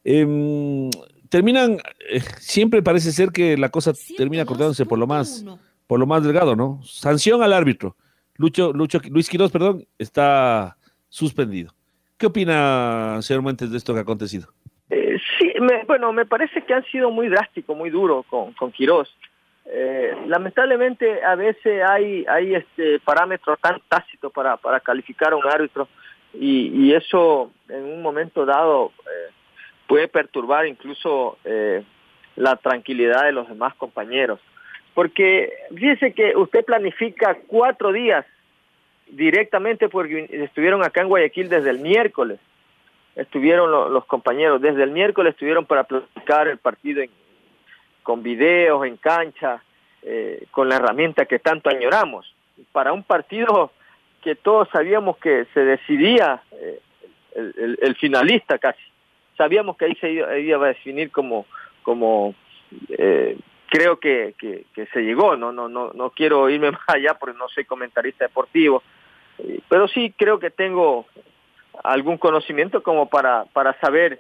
Em, 0.05 0.89
terminan, 1.27 1.79
eh, 2.09 2.21
siempre 2.39 2.81
parece 2.81 3.12
ser 3.12 3.31
que 3.31 3.57
la 3.57 3.67
cosa 3.67 3.91
termina 4.15 4.45
cortándose 4.45 4.86
por 4.86 4.98
lo 4.98 5.05
más, 5.05 5.43
por 5.86 6.00
lo 6.00 6.07
más 6.07 6.24
delgado, 6.24 6.55
¿no? 6.55 6.79
Sanción 6.86 7.43
al 7.43 7.51
árbitro. 7.51 7.98
Lucho, 8.36 8.71
Lucho, 8.71 9.01
Luis 9.09 9.27
Quiroz, 9.27 9.51
perdón, 9.51 9.86
está 9.98 10.77
suspendido. 11.09 11.74
¿Qué 12.20 12.26
opina, 12.26 13.22
señor 13.22 13.42
Muentes, 13.42 13.72
de 13.72 13.78
esto 13.78 13.94
que 13.94 14.00
ha 14.00 14.02
acontecido? 14.02 14.50
Eh, 14.90 15.18
sí, 15.40 15.54
bueno, 15.88 16.12
me 16.12 16.26
parece 16.26 16.62
que 16.64 16.74
han 16.74 16.84
sido 16.86 17.10
muy 17.12 17.30
drásticos, 17.30 17.78
muy 17.78 17.90
duros 17.90 18.26
con, 18.26 18.52
con 18.54 18.74
Quiroz. 18.74 19.10
Eh, 19.66 20.14
lamentablemente 20.28 21.24
a 21.24 21.36
veces 21.36 21.82
hay, 21.88 22.26
hay 22.28 22.56
este 22.56 23.00
parámetros 23.00 23.58
tan 23.62 23.80
tácitos 23.88 24.34
para, 24.34 24.58
para 24.58 24.82
calificar 24.82 25.32
a 25.32 25.38
un 25.38 25.46
árbitro 25.46 25.88
y, 26.34 26.88
y 26.88 26.94
eso 26.94 27.52
en 27.70 27.84
un 27.84 28.02
momento 28.02 28.46
dado 28.46 28.92
eh, 29.06 29.32
puede 29.88 30.10
perturbar 30.10 30.68
incluso 30.68 31.38
eh, 31.46 31.84
la 32.36 32.58
tranquilidad 32.58 33.24
de 33.24 33.32
los 33.32 33.48
demás 33.48 33.76
compañeros. 33.76 34.42
Porque 34.94 35.54
fíjese 35.74 36.12
que 36.12 36.36
usted 36.36 36.66
planifica 36.66 37.38
cuatro 37.48 37.94
días 37.94 38.26
directamente 39.10 39.89
porque 39.89 40.28
estuvieron 40.32 40.84
acá 40.84 41.01
en 41.01 41.08
Guayaquil 41.08 41.50
desde 41.50 41.70
el 41.70 41.80
miércoles. 41.80 42.39
Estuvieron 43.16 43.72
los 43.72 44.06
compañeros, 44.06 44.62
desde 44.62 44.84
el 44.84 44.92
miércoles 44.92 45.34
estuvieron 45.34 45.66
para 45.66 45.84
planificar 45.84 46.48
el 46.48 46.58
partido 46.58 47.01
en, 47.01 47.10
con 48.04 48.24
videos 48.24 48.86
en 48.86 48.98
cancha, 48.98 49.62
eh, 50.01 50.46
con 50.51 50.70
la 50.70 50.78
herramienta 50.78 51.25
que 51.25 51.39
tanto 51.39 51.70
añoramos. 51.70 52.34
Para 52.72 52.94
un 52.94 53.04
partido 53.04 53.72
que 54.22 54.36
todos 54.36 54.70
sabíamos 54.72 55.18
que 55.18 55.46
se 55.54 55.66
decidía 55.66 56.42
eh, 56.51 56.80
el, 57.36 57.96
finalista 57.96 58.58
casi. 58.58 58.82
Sabíamos 59.38 59.78
que 59.78 59.86
ahí 59.86 59.96
se 59.96 60.12
iba, 60.12 60.28
a 60.28 60.68
definir 60.68 61.12
como, 61.12 61.46
como 61.84 62.36
eh, 62.89 63.38
creo 63.68 64.00
que, 64.00 64.36
que, 64.38 64.86
se 64.88 65.01
llegó. 65.01 65.36
No, 65.36 65.51
no, 65.51 65.70
no, 65.70 65.92
no 65.94 66.10
quiero 66.12 66.50
irme 66.50 66.72
más 66.72 66.82
allá 66.88 67.16
porque 67.16 67.38
no 67.38 67.48
soy 67.50 67.66
comentarista 67.66 68.25
deportivo, 68.25 68.84
pero 69.67 69.88
sí 69.88 70.13
creo 70.17 70.39
que 70.39 70.50
tengo 70.50 71.05
algún 71.84 72.17
conocimiento 72.17 72.84
como 72.84 73.08
para, 73.08 73.46
para 73.53 73.79
saber 73.79 74.19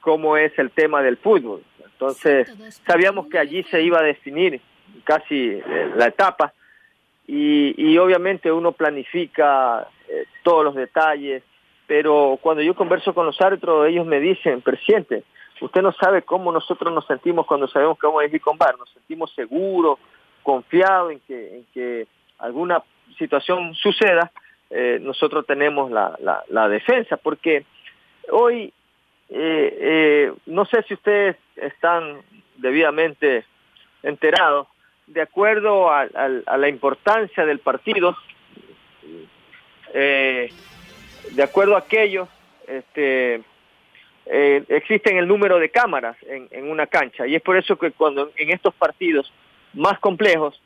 cómo 0.00 0.38
es 0.38 0.58
el 0.58 0.70
tema 0.70 1.02
del 1.02 1.18
fútbol. 1.18 1.62
Entonces, 2.00 2.48
sabíamos 2.86 3.26
que 3.26 3.38
allí 3.38 3.62
se 3.64 3.82
iba 3.82 3.98
a 3.98 4.02
definir 4.02 4.62
casi 5.04 5.50
eh, 5.50 5.90
la 5.96 6.06
etapa 6.06 6.54
y, 7.26 7.74
y 7.76 7.98
obviamente 7.98 8.50
uno 8.50 8.72
planifica 8.72 9.86
eh, 10.08 10.24
todos 10.42 10.64
los 10.64 10.74
detalles, 10.74 11.42
pero 11.86 12.38
cuando 12.40 12.62
yo 12.62 12.74
converso 12.74 13.12
con 13.12 13.26
los 13.26 13.38
árbitros, 13.40 13.86
ellos 13.86 14.06
me 14.06 14.18
dicen, 14.18 14.62
presidente, 14.62 15.24
usted 15.60 15.82
no 15.82 15.92
sabe 15.92 16.22
cómo 16.22 16.50
nosotros 16.52 16.90
nos 16.92 17.06
sentimos 17.06 17.46
cuando 17.46 17.68
sabemos 17.68 17.98
que 17.98 18.06
vamos 18.06 18.22
a 18.22 18.26
ir 18.26 18.40
con 18.40 18.56
bar, 18.56 18.78
nos 18.78 18.90
sentimos 18.90 19.32
seguros, 19.34 19.98
confiados 20.42 21.12
en 21.12 21.20
que, 21.20 21.56
en 21.56 21.64
que 21.74 22.06
alguna 22.38 22.82
situación 23.18 23.74
suceda, 23.74 24.30
eh, 24.70 24.98
nosotros 25.00 25.46
tenemos 25.46 25.90
la, 25.90 26.16
la, 26.20 26.42
la 26.48 26.68
defensa, 26.68 27.16
porque 27.16 27.64
hoy 28.30 28.72
eh, 29.32 29.78
eh, 29.80 30.32
no 30.46 30.64
sé 30.64 30.82
si 30.88 30.94
ustedes 30.94 31.36
están 31.54 32.20
debidamente 32.56 33.44
enterados, 34.02 34.66
de 35.06 35.22
acuerdo 35.22 35.90
a, 35.90 36.06
la 36.06 36.68
importancia 36.68 37.46
del 37.46 37.60
partido, 37.60 38.16
de 39.92 41.42
acuerdo 41.42 41.76
a 41.76 41.80
aquello, 41.80 42.28
este, 42.66 43.42
eh, 44.26 44.64
existen 44.68 45.16
el 45.16 45.26
número 45.26 45.58
de 45.58 45.70
cámaras 45.70 46.16
en, 46.22 46.70
una 46.70 46.86
cancha 46.86 47.26
y 47.26 47.34
es 47.34 47.42
por 47.42 47.56
eso 47.56 47.76
que 47.76 47.90
cuando 47.90 48.30
en 48.36 48.50
estos 48.50 48.72
partidos 48.74 49.32
más 49.74 49.98
complejos 49.98 50.60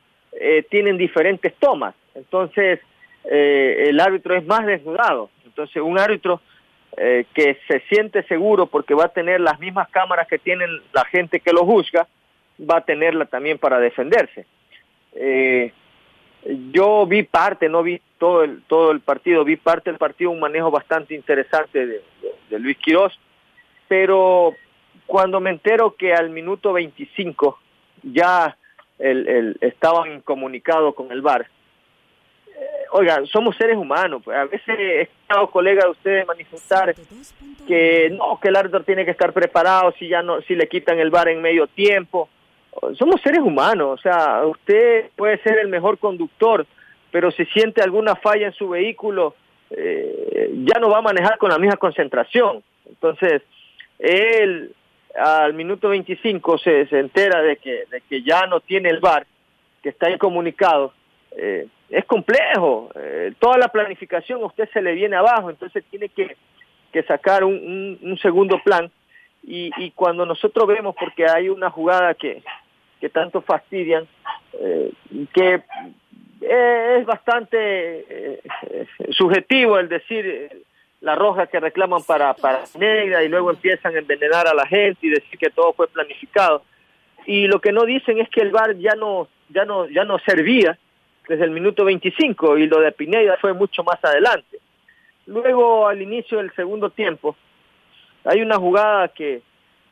tienen 0.69 0.99
diferentes 0.99 1.55
tomas, 1.55 1.95
entonces 2.15 2.81
el 3.25 3.99
árbitro 4.01 4.35
es 4.35 4.45
más 4.45 4.67
desnudado, 4.67 5.31
entonces 5.47 5.83
un 5.83 5.99
árbitro 5.99 6.41
eh, 6.97 7.27
que 7.35 7.59
se 7.67 7.81
siente 7.89 8.23
seguro 8.25 8.67
porque 8.67 8.95
va 8.95 9.07
a 9.07 9.13
tener 9.13 9.41
las 9.41 9.59
mismas 9.59 9.89
cámaras 9.89 10.29
que 10.29 10.39
tienen 10.39 10.71
la 10.93 11.05
gente 11.07 11.41
que 11.41 11.53
lo 11.53 11.65
juzga, 11.65 12.07
va 12.61 12.79
a 12.79 12.85
tenerla 12.85 13.25
también 13.25 13.59
para 13.59 13.81
defenderse. 13.81 14.47
Eh, 15.15 15.73
yo 16.71 17.05
vi 17.07 17.25
parte, 17.25 17.69
no 17.69 17.83
vi 17.83 18.01
todo 18.19 18.45
el, 18.45 18.63
todo 18.69 18.93
el 18.93 19.01
partido, 19.01 19.45
vi 19.45 19.57
parte 19.57 19.91
del 19.91 19.99
partido, 19.99 20.31
un 20.31 20.39
manejo 20.39 20.71
bastante 20.71 21.15
interesante 21.15 21.87
de, 21.87 22.03
Luis 22.61 22.77
Quiroz, 22.79 23.19
pero 23.89 24.55
cuando 25.07 25.41
me 25.41 25.51
entero 25.51 25.97
que 25.97 26.15
al 26.15 26.31
minuto 26.31 26.73
25 26.73 27.59
ya 28.05 28.57
el, 29.01 29.27
el, 29.27 29.57
estaban 29.61 30.21
comunicados 30.21 30.95
con 30.95 31.11
el 31.11 31.23
VAR, 31.23 31.49
oigan, 32.97 33.27
somos 33.27 33.57
seres 33.57 33.77
humanos. 33.77 34.23
Pues, 34.25 34.37
a 34.37 34.45
veces 34.45 34.79
he 34.79 35.01
escuchado 35.03 35.51
colegas 35.51 35.85
de 35.85 35.91
ustedes 35.91 36.27
manifestar 36.27 36.95
que 37.67 38.11
no, 38.11 38.39
que 38.41 38.49
el 38.49 38.57
árbitro 38.57 38.85
tiene 38.85 39.05
que 39.05 39.11
estar 39.11 39.33
preparado 39.33 39.93
si 39.99 40.09
ya 40.09 40.23
no, 40.23 40.41
si 40.43 40.55
le 40.55 40.69
quitan 40.69 40.99
el 41.01 41.11
bar 41.11 41.29
en 41.29 41.43
medio 41.43 41.67
tiempo. 41.67 42.29
Somos 42.97 43.21
seres 43.21 43.41
humanos, 43.41 43.99
o 43.99 44.03
sea, 44.03 44.45
usted 44.47 45.11
puede 45.17 45.39
ser 45.39 45.59
el 45.59 45.69
mejor 45.69 45.99
conductor, 45.99 46.67
pero 47.11 47.31
si 47.31 47.45
siente 47.47 47.83
alguna 47.83 48.15
falla 48.17 48.47
en 48.47 48.53
su 48.53 48.69
vehículo, 48.69 49.35
eh, 49.71 50.51
ya 50.65 50.79
no 50.81 50.89
va 50.89 50.99
a 50.99 51.03
manejar 51.03 51.39
con 51.39 51.51
la 51.51 51.59
misma 51.59 51.77
concentración. 51.77 52.63
Entonces, 52.89 53.43
él 53.99 54.73
al 55.17 55.55
minuto 55.55 55.89
25 55.89 56.59
se, 56.59 56.87
se 56.87 56.99
entera 56.99 57.43
de 57.43 57.57
que, 57.57 57.85
de 57.91 58.01
que 58.09 58.23
ya 58.23 58.47
no 58.47 58.61
tiene 58.61 58.91
el 58.91 59.01
bar, 59.01 59.27
que 59.83 59.89
está 59.89 60.11
incomunicado. 60.11 60.93
Eh, 61.37 61.67
es 61.95 62.05
complejo, 62.07 62.91
eh, 62.97 63.33
toda 63.39 63.57
la 63.57 63.69
planificación 63.69 64.43
a 64.43 64.47
usted 64.47 64.69
se 64.73 64.83
le 64.83 64.95
viene 64.95 65.15
abajo, 65.15 65.49
entonces 65.49 65.85
tiene 65.91 66.09
que, 66.09 66.37
sacar 67.07 67.45
un, 67.45 68.19
segundo 68.21 68.61
plan. 68.63 68.91
Y, 69.45 69.71
y, 69.77 69.91
cuando 69.93 70.25
nosotros 70.25 70.67
vemos, 70.67 70.95
porque 70.99 71.27
hay 71.27 71.49
una 71.49 71.71
jugada 71.71 72.15
que, 72.15 72.43
que 73.01 73.09
tanto 73.11 73.43
fastidian, 73.43 74.07
eh, 74.55 74.91
que 75.33 75.63
eh, 76.41 76.97
es 76.99 77.07
bastante 77.07 78.41
subjetivo 79.11 79.79
el 79.79 79.89
decir 79.89 80.65
la 81.01 81.15
roja 81.15 81.47
que 81.47 81.61
reclaman 81.61 82.03
para, 82.05 82.35
para 82.35 82.65
negra 82.79 83.23
y 83.23 83.29
luego 83.29 83.51
empiezan 83.51 83.95
a 83.95 83.99
envenenar 83.99 84.49
a 84.49 84.55
la 84.55 84.67
gente 84.67 85.07
y 85.07 85.11
decir 85.11 85.39
que 85.39 85.51
todo 85.51 85.73
fue 85.75 85.87
planificado. 85.89 86.63
Y 87.27 87.47
lo 87.47 87.61
que 87.61 87.73
no 87.73 87.85
dicen 87.85 88.19
es 88.19 88.29
que 88.31 88.41
el 88.41 88.51
VAR 88.51 88.77
ya 88.79 88.95
no, 88.95 89.29
ya 89.49 89.65
no, 89.65 89.89
ya 89.89 90.05
no 90.05 90.19
servía 90.21 90.79
desde 91.29 91.45
el 91.45 91.51
minuto 91.51 91.85
25 91.85 92.59
y 92.59 92.67
lo 92.67 92.81
de 92.81 92.93
Pineda 92.93 93.37
fue 93.41 93.53
mucho 93.53 93.83
más 93.83 94.03
adelante. 94.05 94.59
Luego, 95.27 95.89
al 95.89 96.03
inicio 96.03 96.39
del 96.39 96.53
segundo 96.55 96.91
tiempo, 96.91 97.37
hay 98.25 98.43
una 98.43 98.57
jugada 98.57 99.09
que, 99.09 99.43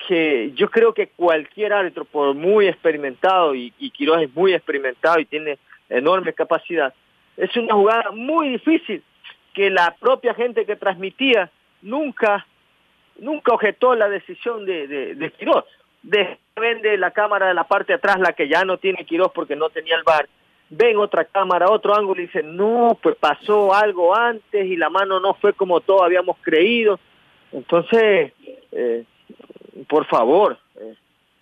que 0.07 0.53
yo 0.55 0.69
creo 0.71 0.93
que 0.93 1.09
cualquier 1.09 1.73
árbitro, 1.73 2.05
por 2.05 2.35
muy 2.35 2.67
experimentado, 2.67 3.55
y, 3.55 3.71
Quiroz 3.91 4.23
es 4.23 4.35
muy 4.35 4.55
experimentado 4.55 5.19
y 5.21 5.25
tiene 5.25 5.59
enorme 5.89 6.33
capacidad, 6.33 6.93
es 7.37 7.57
una 7.57 7.75
jugada 7.75 8.11
muy 8.13 8.51
difícil 8.51 9.03
que 9.55 9.71
la 9.71 9.95
propia 9.99 10.35
gente 10.35 10.65
que 10.65 10.77
transmitía 10.77 11.51
nunca 11.83 12.47
nunca 13.19 13.53
objetó 13.53 13.95
la 13.95 14.09
decisión 14.09 14.65
de, 14.65 14.87
de, 14.87 15.15
de 15.15 15.31
Quiroz. 15.33 15.65
De, 16.03 16.39
la 16.99 17.13
cámara 17.13 17.47
de 17.49 17.55
la 17.55 17.65
parte 17.65 17.93
de 17.93 17.97
atrás, 17.97 18.19
la 18.19 18.33
que 18.33 18.49
ya 18.49 18.65
no 18.65 18.79
tiene 18.79 19.05
Quiroz 19.05 19.31
porque 19.33 19.55
no 19.55 19.71
tenía 19.71 19.97
el 19.97 20.03
bar, 20.03 20.29
ven 20.75 20.97
otra 20.97 21.27
cámara, 21.27 21.71
otro 21.71 21.95
ángulo 21.95 22.21
y 22.21 22.27
dicen, 22.27 22.57
no, 22.57 22.99
pues 23.03 23.15
pasó 23.17 23.75
algo 23.75 24.17
antes 24.17 24.67
y 24.67 24.77
la 24.77 24.89
mano 24.89 25.21
no 25.21 25.35
fue 25.35 25.53
como 25.53 25.81
todos 25.81 26.03
habíamos 26.03 26.39
creído. 26.41 26.99
Entonces, 27.53 28.33
eh, 28.73 29.05
por 29.87 30.07
favor, 30.07 30.59
eh, 30.81 30.95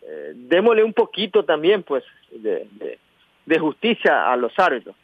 eh, 0.03 0.33
démosle 0.35 0.83
un 0.83 0.93
poquito 0.93 1.45
también, 1.45 1.85
pues, 1.85 2.03
de, 2.33 2.67
de, 3.47 3.59
justicia 3.59 4.31
a 4.31 4.37
los 4.37 4.57
árbitros. 4.59 4.97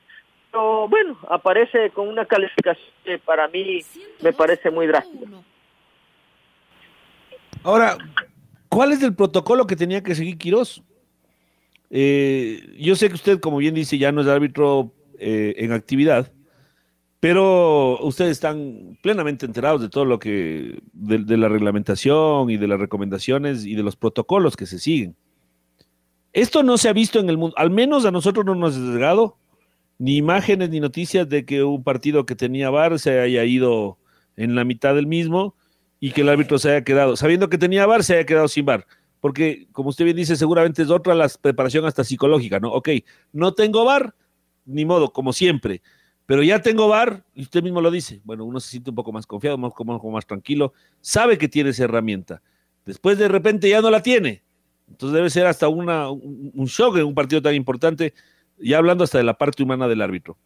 Pero 0.50 0.88
bueno, 0.88 1.18
aparece 1.28 1.90
con 1.90 2.08
una 2.08 2.24
calificación 2.24 2.88
que 3.04 3.18
para 3.18 3.46
mí 3.48 3.80
me 4.22 4.32
parece 4.32 4.70
muy 4.70 4.86
drástica. 4.86 5.26
Ahora, 7.62 7.96
¿cuál 8.68 8.92
es 8.92 9.02
el 9.02 9.14
protocolo 9.14 9.66
que 9.66 9.76
tenía 9.76 10.02
que 10.02 10.14
seguir 10.14 10.38
Quirós? 10.38 10.82
Eh, 11.90 12.76
yo 12.78 12.96
sé 12.96 13.08
que 13.08 13.14
usted, 13.14 13.40
como 13.40 13.58
bien 13.58 13.74
dice, 13.74 13.98
ya 13.98 14.12
no 14.12 14.22
es 14.22 14.26
árbitro 14.26 14.92
eh, 15.18 15.54
en 15.58 15.72
actividad, 15.72 16.32
pero 17.20 17.98
ustedes 18.04 18.32
están 18.32 18.98
plenamente 19.02 19.46
enterados 19.46 19.80
de 19.80 19.88
todo 19.88 20.04
lo 20.04 20.18
que, 20.18 20.80
de, 20.92 21.36
la 21.36 21.48
reglamentación 21.48 22.50
y 22.50 22.56
de 22.56 22.68
las 22.68 22.78
recomendaciones 22.78 23.64
y 23.64 23.74
de 23.74 23.82
los 23.82 23.96
protocolos 23.96 24.56
que 24.56 24.66
se 24.66 24.78
siguen. 24.78 25.16
Esto 26.32 26.62
no 26.62 26.76
se 26.76 26.88
ha 26.88 26.92
visto 26.92 27.18
en 27.18 27.30
el 27.30 27.38
mundo, 27.38 27.56
al 27.56 27.70
menos 27.70 28.04
a 28.04 28.10
nosotros 28.10 28.44
no 28.44 28.54
nos 28.54 28.76
ha 28.76 28.80
llegado 28.80 29.38
ni 29.98 30.16
imágenes 30.16 30.68
ni 30.68 30.80
noticias 30.80 31.28
de 31.28 31.46
que 31.46 31.64
un 31.64 31.82
partido 31.82 32.26
que 32.26 32.36
tenía 32.36 32.68
VAR 32.68 32.98
se 32.98 33.18
haya 33.18 33.44
ido 33.44 33.98
en 34.36 34.54
la 34.54 34.64
mitad 34.64 34.94
del 34.94 35.06
mismo 35.06 35.54
y 35.98 36.10
que 36.10 36.20
el 36.20 36.28
árbitro 36.28 36.58
se 36.58 36.70
haya 36.70 36.84
quedado, 36.84 37.16
sabiendo 37.16 37.48
que 37.48 37.56
tenía 37.56 37.86
VAR, 37.86 38.04
se 38.04 38.16
haya 38.16 38.26
quedado 38.26 38.48
sin 38.48 38.66
VAR. 38.66 38.86
Porque, 39.20 39.68
como 39.72 39.88
usted 39.88 40.04
bien 40.04 40.16
dice, 40.16 40.36
seguramente 40.36 40.82
es 40.82 40.90
otra 40.90 41.14
la 41.14 41.28
preparación 41.40 41.84
hasta 41.84 42.04
psicológica, 42.04 42.60
¿no? 42.60 42.72
Ok, 42.72 42.90
no 43.32 43.54
tengo 43.54 43.84
VAR, 43.84 44.14
ni 44.64 44.84
modo, 44.84 45.12
como 45.12 45.32
siempre 45.32 45.82
pero 46.26 46.42
ya 46.42 46.60
tengo 46.60 46.88
VAR, 46.88 47.24
y 47.34 47.42
usted 47.42 47.62
mismo 47.62 47.80
lo 47.80 47.90
dice, 47.90 48.20
bueno, 48.24 48.44
uno 48.44 48.58
se 48.58 48.70
siente 48.70 48.90
un 48.90 48.96
poco 48.96 49.12
más 49.12 49.26
confiado, 49.26 49.56
más, 49.56 49.72
como, 49.72 49.98
más 50.10 50.26
tranquilo, 50.26 50.72
sabe 51.00 51.38
que 51.38 51.48
tiene 51.48 51.70
esa 51.70 51.84
herramienta. 51.84 52.42
Después 52.84 53.16
de 53.16 53.28
repente 53.28 53.68
ya 53.68 53.80
no 53.80 53.90
la 53.90 54.02
tiene. 54.02 54.42
Entonces 54.88 55.14
debe 55.14 55.30
ser 55.30 55.46
hasta 55.46 55.68
un, 55.68 55.86
shock 56.66 56.96
en 56.96 57.04
un 57.04 57.14
partido 57.14 57.40
tan 57.40 57.54
importante, 57.54 58.12
ya 58.58 58.78
hablando 58.78 59.04
hasta 59.04 59.18
de 59.18 59.24
la 59.24 59.38
parte 59.38 59.62
humana 59.62 59.86
del 59.86 60.02
árbitro. 60.02 60.36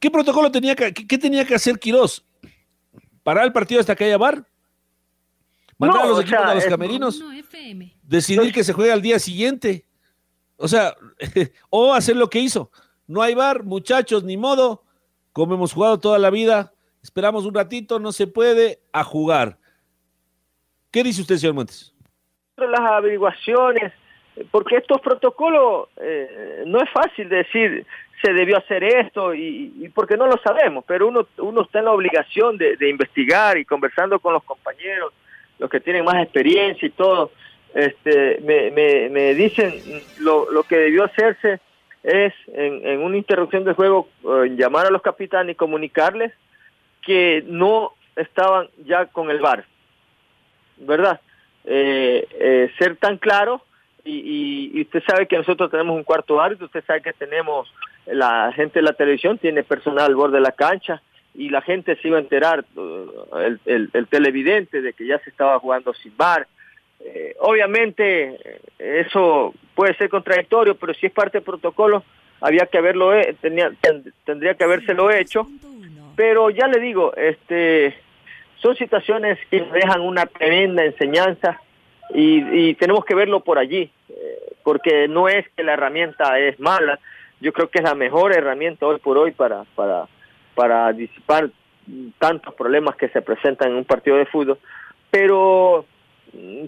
¿Qué 0.00 0.10
protocolo 0.10 0.50
tenía 0.50 0.74
que, 0.74 0.92
qué, 0.92 1.18
tenía 1.18 1.44
que 1.44 1.54
hacer 1.54 1.78
Quirós? 1.78 2.24
¿Parar 3.22 3.44
el 3.44 3.52
partido 3.52 3.80
hasta 3.80 3.94
que 3.94 4.04
haya 4.04 4.16
VAR? 4.16 4.46
¿Mandar 5.78 6.00
no, 6.00 6.04
a 6.04 6.08
los 6.08 6.20
equipos 6.20 6.40
sea, 6.40 6.50
a 6.50 6.54
los 6.54 6.66
camerinos? 6.66 7.20
No, 7.20 7.30
¿Decidir 8.02 8.52
que 8.52 8.64
se 8.64 8.72
juegue 8.72 8.92
al 8.92 9.02
día 9.02 9.18
siguiente? 9.18 9.86
O 10.56 10.66
sea, 10.66 10.96
o 11.70 11.94
hacer 11.94 12.16
lo 12.16 12.28
que 12.28 12.40
hizo 12.40 12.70
no 13.08 13.22
hay 13.22 13.34
bar, 13.34 13.64
muchachos, 13.64 14.22
ni 14.22 14.36
modo. 14.36 14.84
Como 15.32 15.54
hemos 15.54 15.72
jugado 15.72 15.98
toda 15.98 16.18
la 16.18 16.30
vida, 16.30 16.72
esperamos 17.02 17.44
un 17.46 17.54
ratito, 17.54 17.98
no 17.98 18.12
se 18.12 18.26
puede, 18.26 18.80
a 18.92 19.02
jugar. 19.02 19.56
¿Qué 20.92 21.02
dice 21.02 21.22
usted, 21.22 21.36
señor 21.36 21.54
Montes? 21.54 21.94
Las 22.56 22.80
averiguaciones, 22.80 23.92
porque 24.50 24.76
estos 24.76 25.00
protocolos 25.00 25.88
eh, 25.96 26.64
no 26.66 26.78
es 26.80 26.90
fácil 26.90 27.28
decir 27.28 27.86
se 28.20 28.32
debió 28.32 28.58
hacer 28.58 28.82
esto 28.82 29.32
y, 29.32 29.72
y, 29.78 29.88
porque 29.90 30.16
no 30.16 30.26
lo 30.26 30.36
sabemos, 30.42 30.84
pero 30.88 31.06
uno, 31.06 31.28
uno 31.38 31.62
está 31.62 31.78
en 31.78 31.84
la 31.84 31.92
obligación 31.92 32.58
de, 32.58 32.76
de, 32.76 32.90
investigar 32.90 33.56
y 33.56 33.64
conversando 33.64 34.18
con 34.18 34.32
los 34.32 34.42
compañeros, 34.42 35.12
los 35.58 35.70
que 35.70 35.80
tienen 35.80 36.04
más 36.04 36.22
experiencia 36.22 36.86
y 36.86 36.90
todo, 36.90 37.30
este, 37.74 38.40
me, 38.42 38.70
me, 38.70 39.08
me 39.08 39.34
dicen 39.34 39.74
lo, 40.20 40.50
lo 40.50 40.62
que 40.62 40.76
debió 40.76 41.04
hacerse 41.04 41.60
es 42.02 42.32
en, 42.48 43.00
una 43.00 43.16
interrupción 43.16 43.64
del 43.64 43.74
juego 43.74 44.08
eh, 44.24 44.54
llamar 44.56 44.86
a 44.86 44.90
los 44.90 45.02
capitanes 45.02 45.52
y 45.52 45.56
comunicarles 45.56 46.32
que 47.02 47.44
no 47.46 47.92
estaban 48.16 48.68
ya 48.84 49.06
con 49.06 49.30
el 49.30 49.40
VAR, 49.40 49.64
¿verdad? 50.78 51.20
Eh, 51.64 52.26
eh, 52.40 52.70
ser 52.78 52.96
tan 52.96 53.18
claro 53.18 53.62
y, 54.04 54.12
y, 54.12 54.70
y, 54.78 54.82
usted 54.82 55.02
sabe 55.06 55.26
que 55.26 55.36
nosotros 55.36 55.70
tenemos 55.70 55.96
un 55.96 56.04
cuarto 56.04 56.40
árbitro, 56.40 56.66
usted 56.66 56.84
sabe 56.86 57.02
que 57.02 57.12
tenemos 57.12 57.72
la 58.06 58.52
gente 58.54 58.78
de 58.78 58.84
la 58.84 58.94
televisión, 58.94 59.36
tiene 59.38 59.62
personal 59.62 60.06
al 60.06 60.14
borde 60.14 60.36
de 60.36 60.42
la 60.42 60.52
cancha 60.52 61.02
y 61.38 61.50
la 61.50 61.62
gente 61.62 61.94
se 61.96 62.08
iba 62.08 62.18
a 62.18 62.20
enterar, 62.20 62.64
el, 62.76 63.60
el, 63.64 63.90
el 63.92 64.06
televidente, 64.08 64.82
de 64.82 64.92
que 64.92 65.06
ya 65.06 65.20
se 65.20 65.30
estaba 65.30 65.60
jugando 65.60 65.94
sin 65.94 66.14
VAR, 66.16 66.48
eh, 66.98 67.36
obviamente 67.38 68.60
eso 68.76 69.54
puede 69.76 69.94
ser 69.94 70.08
contradictorio, 70.08 70.74
pero 70.74 70.92
si 70.94 71.06
es 71.06 71.12
parte 71.12 71.38
del 71.38 71.44
protocolo, 71.44 72.02
había 72.40 72.66
que 72.66 72.78
haberlo, 72.78 73.12
tenía, 73.40 73.70
tendría 74.24 74.54
que 74.54 74.64
habérselo 74.64 75.12
hecho. 75.12 75.46
Pero 76.16 76.50
ya 76.50 76.66
le 76.66 76.80
digo, 76.80 77.14
este, 77.14 77.94
son 78.56 78.74
situaciones 78.74 79.38
que 79.48 79.60
dejan 79.60 80.00
una 80.00 80.26
tremenda 80.26 80.84
enseñanza 80.84 81.60
y, 82.12 82.70
y 82.70 82.74
tenemos 82.74 83.04
que 83.04 83.14
verlo 83.14 83.44
por 83.44 83.60
allí, 83.60 83.92
eh, 84.08 84.54
porque 84.64 85.06
no 85.06 85.28
es 85.28 85.48
que 85.56 85.62
la 85.62 85.74
herramienta 85.74 86.36
es 86.40 86.58
mala, 86.58 86.98
yo 87.40 87.52
creo 87.52 87.70
que 87.70 87.78
es 87.78 87.84
la 87.84 87.94
mejor 87.94 88.32
herramienta 88.32 88.86
hoy 88.86 88.98
por 88.98 89.16
hoy 89.18 89.30
para, 89.30 89.62
para, 89.76 90.08
para 90.58 90.92
disipar 90.92 91.48
tantos 92.18 92.52
problemas 92.54 92.96
que 92.96 93.08
se 93.10 93.22
presentan 93.22 93.70
en 93.70 93.76
un 93.76 93.84
partido 93.84 94.16
de 94.16 94.26
fútbol, 94.26 94.58
pero 95.08 95.86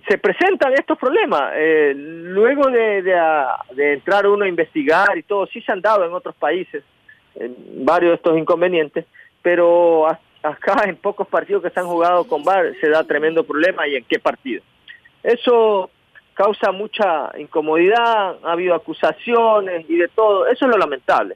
se 0.09 0.16
presentan 0.16 0.74
estos 0.74 0.96
problemas. 0.96 1.50
Eh, 1.57 1.92
luego 1.96 2.70
de, 2.70 3.03
de, 3.03 3.92
entrar 3.92 4.29
uno 4.29 4.44
a 4.44 4.48
investigar 4.48 5.18
y 5.18 5.24
todo, 5.24 5.44
sí 5.48 5.61
se 5.62 5.72
han 5.72 5.81
dado 5.81 6.05
en 6.05 6.12
otros 6.12 6.37
países 6.37 6.85
en 7.35 7.85
varios 7.85 8.12
de 8.12 8.14
estos 8.14 8.38
inconvenientes, 8.38 9.07
pero 9.42 10.07
acá 10.40 10.85
en 10.87 10.94
pocos 10.94 11.26
partidos 11.26 11.61
que 11.61 11.70
se 11.70 11.81
han 11.81 11.87
jugado 11.87 12.29
con 12.29 12.44
VAR 12.44 12.72
se 12.81 12.90
da 12.90 13.03
tremendo 13.03 13.42
problema 13.42 13.88
y 13.88 13.96
en 13.96 14.05
qué 14.05 14.20
partido. 14.20 14.62
Eso 15.24 15.90
causa 16.35 16.70
mucha 16.70 17.33
incomodidad, 17.37 18.37
ha 18.44 18.53
habido 18.53 18.72
acusaciones 18.76 19.85
y 19.90 19.96
de 19.96 20.07
todo, 20.07 20.46
eso 20.46 20.66
es 20.66 20.70
lo 20.70 20.79
lamentable. 20.79 21.35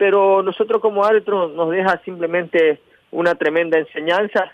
Pero 0.00 0.42
nosotros 0.42 0.80
como 0.80 1.04
árbitros 1.04 1.52
nos 1.52 1.70
deja 1.70 2.00
simplemente 2.06 2.80
una 3.10 3.34
tremenda 3.34 3.76
enseñanza 3.76 4.50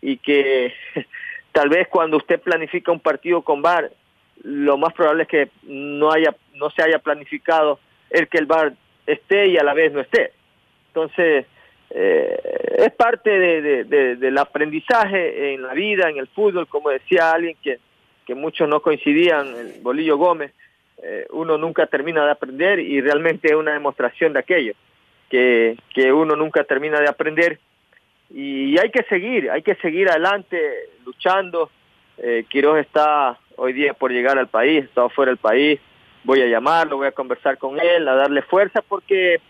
y 0.00 0.16
que 0.16 0.74
tal 1.52 1.68
vez 1.68 1.86
cuando 1.86 2.16
usted 2.16 2.40
planifica 2.40 2.90
un 2.90 2.98
partido 2.98 3.42
con 3.42 3.62
VAR, 3.62 3.92
lo 4.42 4.76
más 4.78 4.92
probable 4.92 5.22
es 5.22 5.28
que 5.28 5.48
no 5.62 6.10
haya, 6.10 6.34
no 6.56 6.70
se 6.70 6.82
haya 6.82 6.98
planificado 6.98 7.78
el 8.10 8.26
que 8.26 8.38
el 8.38 8.46
VAR 8.46 8.72
esté 9.06 9.46
y 9.46 9.58
a 9.58 9.62
la 9.62 9.74
vez 9.74 9.92
no 9.92 10.00
esté. 10.00 10.32
Entonces, 10.88 11.46
eh, 11.90 12.40
es 12.78 12.92
parte 12.94 13.30
de, 13.30 13.62
de, 13.62 13.84
de, 13.84 14.16
del 14.16 14.38
aprendizaje 14.38 15.54
en 15.54 15.62
la 15.62 15.72
vida, 15.72 16.10
en 16.10 16.18
el 16.18 16.26
fútbol, 16.26 16.66
como 16.66 16.90
decía 16.90 17.30
alguien 17.30 17.56
que, 17.62 17.78
que 18.26 18.34
muchos 18.34 18.68
no 18.68 18.82
coincidían, 18.82 19.54
el 19.54 19.82
Bolillo 19.82 20.16
Gómez, 20.16 20.52
eh, 21.02 21.26
uno 21.30 21.56
nunca 21.58 21.86
termina 21.86 22.24
de 22.24 22.32
aprender 22.32 22.78
y 22.78 23.00
realmente 23.00 23.48
es 23.48 23.54
una 23.54 23.72
demostración 23.72 24.32
de 24.32 24.40
aquello, 24.40 24.74
que, 25.28 25.76
que 25.94 26.12
uno 26.12 26.36
nunca 26.36 26.64
termina 26.64 27.00
de 27.00 27.08
aprender 27.08 27.58
y 28.32 28.78
hay 28.78 28.90
que 28.90 29.02
seguir, 29.04 29.50
hay 29.50 29.62
que 29.62 29.74
seguir 29.76 30.08
adelante 30.08 30.58
luchando. 31.04 31.70
Eh, 32.18 32.44
Quiroz 32.48 32.78
está 32.78 33.38
hoy 33.56 33.72
día 33.72 33.92
por 33.92 34.12
llegar 34.12 34.38
al 34.38 34.48
país, 34.48 34.84
está 34.84 35.08
fuera 35.08 35.30
del 35.30 35.38
país. 35.38 35.80
Voy 36.22 36.40
a 36.42 36.46
llamarlo, 36.46 36.98
voy 36.98 37.08
a 37.08 37.12
conversar 37.12 37.58
con 37.58 37.80
él, 37.80 38.06
a 38.06 38.14
darle 38.14 38.42
fuerza 38.42 38.82
porque 38.82 39.40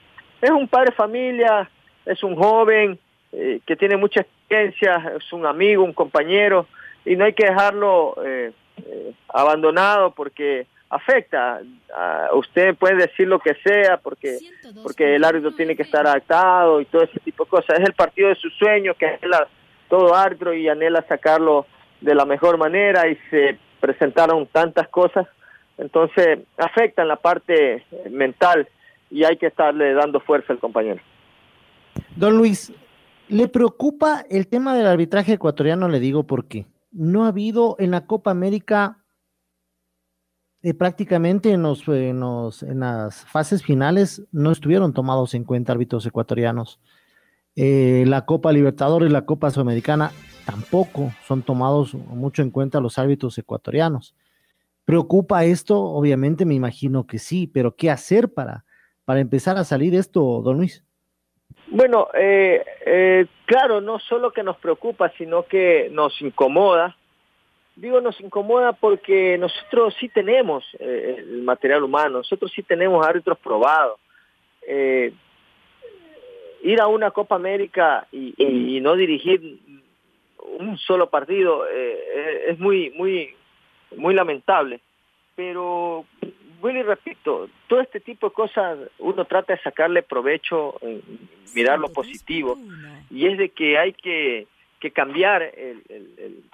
es 0.40 0.50
un 0.50 0.66
padre 0.68 0.92
familia, 0.92 1.68
es 2.06 2.22
un 2.22 2.36
joven 2.36 2.98
eh, 3.32 3.60
que 3.66 3.76
tiene 3.76 3.96
mucha 3.96 4.20
experiencia, 4.20 5.12
es 5.18 5.32
un 5.32 5.44
amigo, 5.44 5.84
un 5.84 5.92
compañero 5.92 6.66
y 7.04 7.16
no 7.16 7.24
hay 7.24 7.34
que 7.34 7.46
dejarlo 7.46 8.16
eh, 8.24 8.52
eh 8.86 9.12
abandonado 9.28 10.12
porque 10.12 10.66
afecta. 10.90 11.60
Uh, 11.62 12.36
usted 12.36 12.74
puede 12.76 12.96
decir 12.96 13.28
lo 13.28 13.38
que 13.38 13.54
sea 13.64 13.96
porque 13.98 14.38
porque 14.82 15.14
el 15.14 15.24
árbitro 15.24 15.52
tiene 15.52 15.76
que 15.76 15.84
estar 15.84 16.06
adaptado 16.06 16.80
y 16.80 16.84
todo 16.86 17.02
ese 17.02 17.20
tipo 17.20 17.44
de 17.44 17.50
cosas. 17.50 17.78
Es 17.78 17.86
el 17.86 17.94
partido 17.94 18.28
de 18.28 18.34
sus 18.34 18.52
sueños 18.58 18.96
que 18.98 19.06
anhela 19.06 19.48
todo 19.88 20.14
árbitro 20.14 20.52
y 20.52 20.68
anhela 20.68 21.04
sacarlo 21.08 21.66
de 22.00 22.14
la 22.14 22.24
mejor 22.24 22.58
manera 22.58 23.08
y 23.08 23.16
se 23.30 23.58
presentaron 23.80 24.46
tantas 24.46 24.88
cosas. 24.88 25.26
Entonces 25.78 26.40
afecta 26.58 27.02
en 27.02 27.08
la 27.08 27.16
parte 27.16 27.84
mental 28.10 28.68
y 29.10 29.24
hay 29.24 29.36
que 29.36 29.46
estarle 29.46 29.94
dando 29.94 30.20
fuerza 30.20 30.52
al 30.52 30.58
compañero. 30.58 31.00
Don 32.16 32.36
Luis, 32.36 32.72
¿le 33.28 33.48
preocupa 33.48 34.24
el 34.28 34.48
tema 34.48 34.74
del 34.74 34.86
arbitraje 34.86 35.34
ecuatoriano? 35.34 35.88
Le 35.88 36.00
digo 36.00 36.24
porque 36.24 36.66
no 36.92 37.24
ha 37.24 37.28
habido 37.28 37.76
en 37.78 37.92
la 37.92 38.06
Copa 38.06 38.30
América 38.30 38.99
eh, 40.62 40.74
prácticamente 40.74 41.52
en, 41.52 41.62
los, 41.62 41.86
en, 41.88 42.20
los, 42.20 42.62
en, 42.62 42.80
las 42.80 43.24
fases 43.26 43.62
finales 43.62 44.22
no 44.32 44.50
estuvieron 44.50 44.92
tomados 44.92 45.34
en 45.34 45.44
cuenta 45.44 45.72
árbitros 45.72 46.04
ecuatorianos. 46.06 46.80
Eh, 47.56 48.04
la 48.06 48.26
Copa 48.26 48.52
Libertadores, 48.52 49.10
la 49.10 49.24
Copa 49.26 49.50
Sudamericana 49.50 50.12
tampoco 50.46 51.12
son 51.26 51.42
tomados 51.42 51.94
mucho 51.94 52.42
en 52.42 52.50
cuenta 52.50 52.80
los 52.80 52.98
árbitros 52.98 53.36
ecuatorianos. 53.38 54.14
¿Preocupa 54.84 55.44
esto? 55.44 55.80
Obviamente 55.80 56.44
me 56.44 56.54
imagino 56.54 57.06
que 57.06 57.18
sí, 57.18 57.46
pero 57.46 57.74
¿qué 57.76 57.90
hacer 57.90 58.32
para, 58.32 58.64
para 59.04 59.20
empezar 59.20 59.56
a 59.56 59.64
salir 59.64 59.94
esto, 59.94 60.42
don 60.42 60.58
Luis? 60.58 60.84
Bueno, 61.68 62.08
eh, 62.14 62.64
eh, 62.84 63.26
claro, 63.46 63.80
no 63.80 63.98
solo 63.98 64.32
que 64.32 64.42
nos 64.42 64.56
preocupa, 64.58 65.12
sino 65.16 65.44
que 65.44 65.88
nos 65.92 66.20
incomoda 66.20 66.96
digo 67.80 68.00
nos 68.00 68.20
incomoda 68.20 68.72
porque 68.72 69.38
nosotros 69.38 69.94
sí 69.98 70.08
tenemos 70.08 70.64
eh, 70.78 71.16
el 71.18 71.42
material 71.42 71.82
humano, 71.82 72.18
nosotros 72.18 72.52
sí 72.54 72.62
tenemos 72.62 73.06
árbitros 73.06 73.38
probados. 73.38 73.98
Eh, 74.66 75.12
ir 76.62 76.80
a 76.80 76.86
una 76.86 77.10
Copa 77.10 77.36
América 77.36 78.06
y, 78.12 78.34
y, 78.36 78.80
no 78.80 78.94
dirigir 78.94 79.58
un 80.58 80.76
solo 80.76 81.08
partido 81.08 81.66
eh, 81.66 82.44
es 82.48 82.58
muy 82.58 82.90
muy 82.90 83.34
muy 83.96 84.14
lamentable. 84.14 84.80
Pero 85.34 86.04
vuelvo 86.60 86.80
y 86.80 86.82
repito, 86.82 87.48
todo 87.66 87.80
este 87.80 88.00
tipo 88.00 88.28
de 88.28 88.34
cosas 88.34 88.78
uno 88.98 89.24
trata 89.24 89.54
de 89.54 89.62
sacarle 89.62 90.02
provecho, 90.02 90.74
eh, 90.82 91.00
mirar 91.54 91.78
lo 91.78 91.88
positivo, 91.88 92.58
y 93.10 93.26
es 93.26 93.38
de 93.38 93.48
que 93.48 93.78
hay 93.78 93.92
que, 93.94 94.46
que 94.78 94.90
cambiar 94.90 95.42
el, 95.42 95.82
el, 95.88 96.44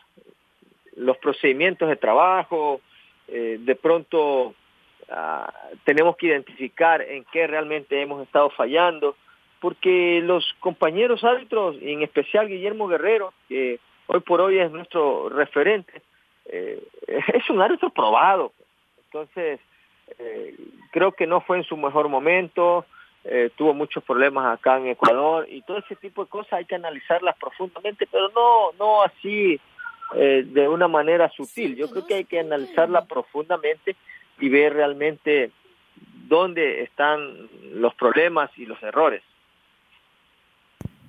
los 0.96 1.16
procedimientos 1.18 1.88
de 1.88 1.96
trabajo, 1.96 2.80
eh, 3.28 3.58
de 3.60 3.74
pronto 3.74 4.54
ah, 5.10 5.52
tenemos 5.84 6.16
que 6.16 6.26
identificar 6.26 7.02
en 7.02 7.24
qué 7.32 7.46
realmente 7.46 8.00
hemos 8.00 8.22
estado 8.22 8.50
fallando, 8.50 9.16
porque 9.60 10.20
los 10.22 10.44
compañeros 10.60 11.24
árbitros, 11.24 11.76
en 11.80 12.02
especial 12.02 12.48
Guillermo 12.48 12.88
Guerrero, 12.88 13.32
que 13.48 13.80
hoy 14.06 14.20
por 14.20 14.40
hoy 14.40 14.58
es 14.58 14.70
nuestro 14.70 15.28
referente, 15.28 16.02
eh, 16.46 16.82
es 17.06 17.50
un 17.50 17.60
árbitro 17.60 17.90
probado. 17.90 18.52
Entonces, 19.06 19.60
eh, 20.18 20.54
creo 20.92 21.12
que 21.12 21.26
no 21.26 21.40
fue 21.40 21.58
en 21.58 21.64
su 21.64 21.76
mejor 21.76 22.08
momento, 22.08 22.84
eh, 23.24 23.50
tuvo 23.56 23.74
muchos 23.74 24.04
problemas 24.04 24.56
acá 24.56 24.78
en 24.78 24.86
Ecuador 24.86 25.46
y 25.50 25.62
todo 25.62 25.78
ese 25.78 25.96
tipo 25.96 26.24
de 26.24 26.30
cosas 26.30 26.52
hay 26.52 26.64
que 26.64 26.76
analizarlas 26.76 27.36
profundamente, 27.38 28.06
pero 28.10 28.28
no, 28.28 28.72
no 28.78 29.02
así 29.02 29.60
de 30.14 30.68
una 30.68 30.88
manera 30.88 31.30
sutil. 31.30 31.76
Yo 31.76 31.90
creo 31.90 32.06
que 32.06 32.14
hay 32.14 32.24
que 32.24 32.40
analizarla 32.40 33.04
profundamente 33.06 33.96
y 34.38 34.48
ver 34.48 34.74
realmente 34.74 35.50
dónde 36.28 36.82
están 36.82 37.48
los 37.74 37.94
problemas 37.94 38.50
y 38.56 38.66
los 38.66 38.82
errores. 38.82 39.22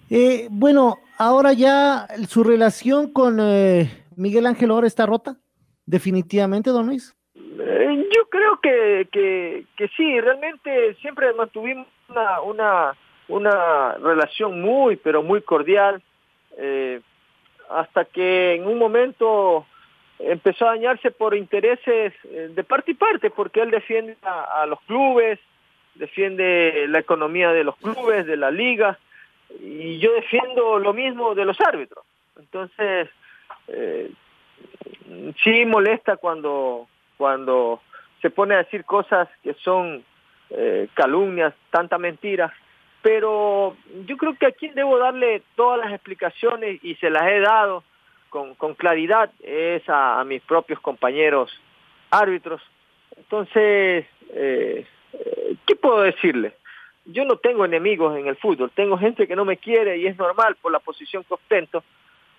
Eh, 0.09 0.47
bueno, 0.49 0.99
ahora 1.17 1.53
ya 1.53 2.07
su 2.27 2.43
relación 2.43 3.11
con 3.11 3.39
eh, 3.41 4.05
Miguel 4.15 4.45
Ángel 4.45 4.71
ahora 4.71 4.87
está 4.87 5.05
rota, 5.05 5.35
definitivamente, 5.85 6.69
don 6.69 6.87
Luis. 6.87 7.13
Eh, 7.35 8.07
yo 8.15 8.29
creo 8.29 8.59
que, 8.61 9.09
que, 9.11 9.65
que, 9.75 9.87
sí, 9.97 10.19
realmente 10.21 10.95
siempre 11.01 11.33
mantuvimos 11.33 11.87
una, 12.07 12.41
una, 12.41 12.97
una 13.27 13.93
relación 13.95 14.61
muy, 14.61 14.95
pero 14.95 15.23
muy 15.23 15.41
cordial, 15.41 16.01
hasta 17.69 18.05
que 18.05 18.55
en 18.55 18.67
un 18.67 18.77
momento 18.77 19.65
empezó 20.19 20.65
a 20.65 20.71
dañarse 20.71 21.11
por 21.11 21.35
intereses 21.35 22.13
de 22.23 22.63
parte 22.63 22.91
y 22.91 22.95
parte, 22.95 23.29
porque 23.29 23.61
él 23.61 23.71
defiende 23.71 24.17
a 24.23 24.65
los 24.65 24.79
clubes, 24.81 25.39
defiende 25.95 26.85
la 26.87 26.99
economía 26.99 27.51
de 27.51 27.63
los 27.63 27.75
clubes, 27.77 28.25
de 28.25 28.37
la 28.37 28.51
liga, 28.51 28.97
y 29.59 29.99
yo 29.99 30.13
defiendo 30.13 30.79
lo 30.79 30.93
mismo 30.93 31.35
de 31.35 31.45
los 31.45 31.59
árbitros. 31.61 32.03
Entonces, 32.37 33.09
eh, 33.67 34.11
sí 35.43 35.65
molesta 35.65 36.17
cuando, 36.17 36.87
cuando 37.17 37.81
se 38.21 38.29
pone 38.29 38.55
a 38.55 38.59
decir 38.59 38.85
cosas 38.85 39.27
que 39.43 39.53
son 39.55 40.03
eh, 40.49 40.87
calumnias, 40.93 41.53
tanta 41.71 41.97
mentira, 41.97 42.53
pero 43.07 43.77
yo 44.05 44.17
creo 44.17 44.35
que 44.35 44.47
aquí 44.47 44.67
debo 44.67 44.97
darle 44.97 45.41
todas 45.55 45.79
las 45.79 45.93
explicaciones 45.93 46.83
y 46.83 46.95
se 46.95 47.09
las 47.09 47.25
he 47.27 47.39
dado 47.39 47.85
con, 48.29 48.53
con 48.55 48.73
claridad 48.73 49.31
es 49.41 49.81
a, 49.87 50.21
mis 50.25 50.41
propios 50.41 50.81
compañeros 50.81 51.49
árbitros. 52.11 52.61
Entonces, 53.15 54.05
eh, 54.33 54.85
eh 55.13 55.55
¿qué 55.65 55.75
puedo 55.77 56.01
decirle? 56.01 56.55
yo 57.05 57.23
no 57.23 57.37
tengo 57.37 57.63
enemigos 57.63 58.17
en 58.17 58.27
el 58.27 58.35
fútbol, 58.35 58.71
tengo 58.75 58.97
gente 58.97 59.25
que 59.25 59.37
no 59.37 59.45
me 59.45 59.55
quiere 59.55 59.99
y 59.99 60.07
es 60.07 60.17
normal 60.17 60.57
por 60.61 60.73
la 60.73 60.79
posición 60.79 61.23
que 61.23 61.35
ostento, 61.35 61.85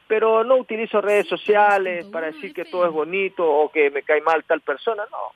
pero 0.06 0.44
no 0.44 0.56
utilizo 0.56 1.00
redes 1.00 1.28
sociales 1.28 2.04
para 2.12 2.26
decir 2.26 2.52
que 2.52 2.66
todo 2.66 2.84
es 2.84 2.92
bonito 2.92 3.50
o 3.50 3.70
que 3.70 3.90
me 3.90 4.02
cae 4.02 4.20
mal 4.20 4.44
tal 4.44 4.60
persona, 4.60 5.04
no. 5.10 5.32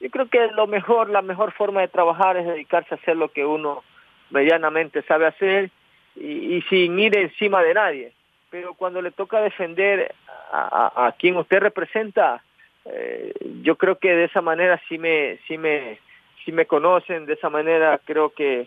Yo 0.00 0.08
creo 0.08 0.30
que 0.30 0.48
lo 0.52 0.66
mejor, 0.66 1.10
la 1.10 1.20
mejor 1.20 1.52
forma 1.52 1.82
de 1.82 1.88
trabajar 1.88 2.38
es 2.38 2.46
dedicarse 2.46 2.94
a 2.94 2.96
hacer 2.96 3.18
lo 3.18 3.28
que 3.28 3.44
uno 3.44 3.82
medianamente 4.30 5.02
sabe 5.02 5.26
hacer 5.26 5.70
y, 6.16 6.62
sin 6.68 6.98
ir 6.98 7.16
encima 7.16 7.62
de 7.62 7.74
nadie. 7.74 8.12
Pero 8.50 8.74
cuando 8.74 9.00
le 9.00 9.12
toca 9.12 9.40
defender 9.40 10.12
a, 10.52 11.14
quien 11.18 11.36
usted 11.36 11.60
representa, 11.60 12.42
eh, 12.84 13.32
yo 13.62 13.76
creo 13.76 13.98
que 13.98 14.14
de 14.14 14.24
esa 14.24 14.40
manera 14.40 14.80
sí 14.88 14.98
me, 14.98 15.38
sí 15.46 15.56
me, 15.56 15.98
si 16.44 16.50
me 16.50 16.66
conocen 16.66 17.26
de 17.26 17.34
esa 17.34 17.48
manera, 17.48 18.00
creo 18.04 18.30
que 18.30 18.66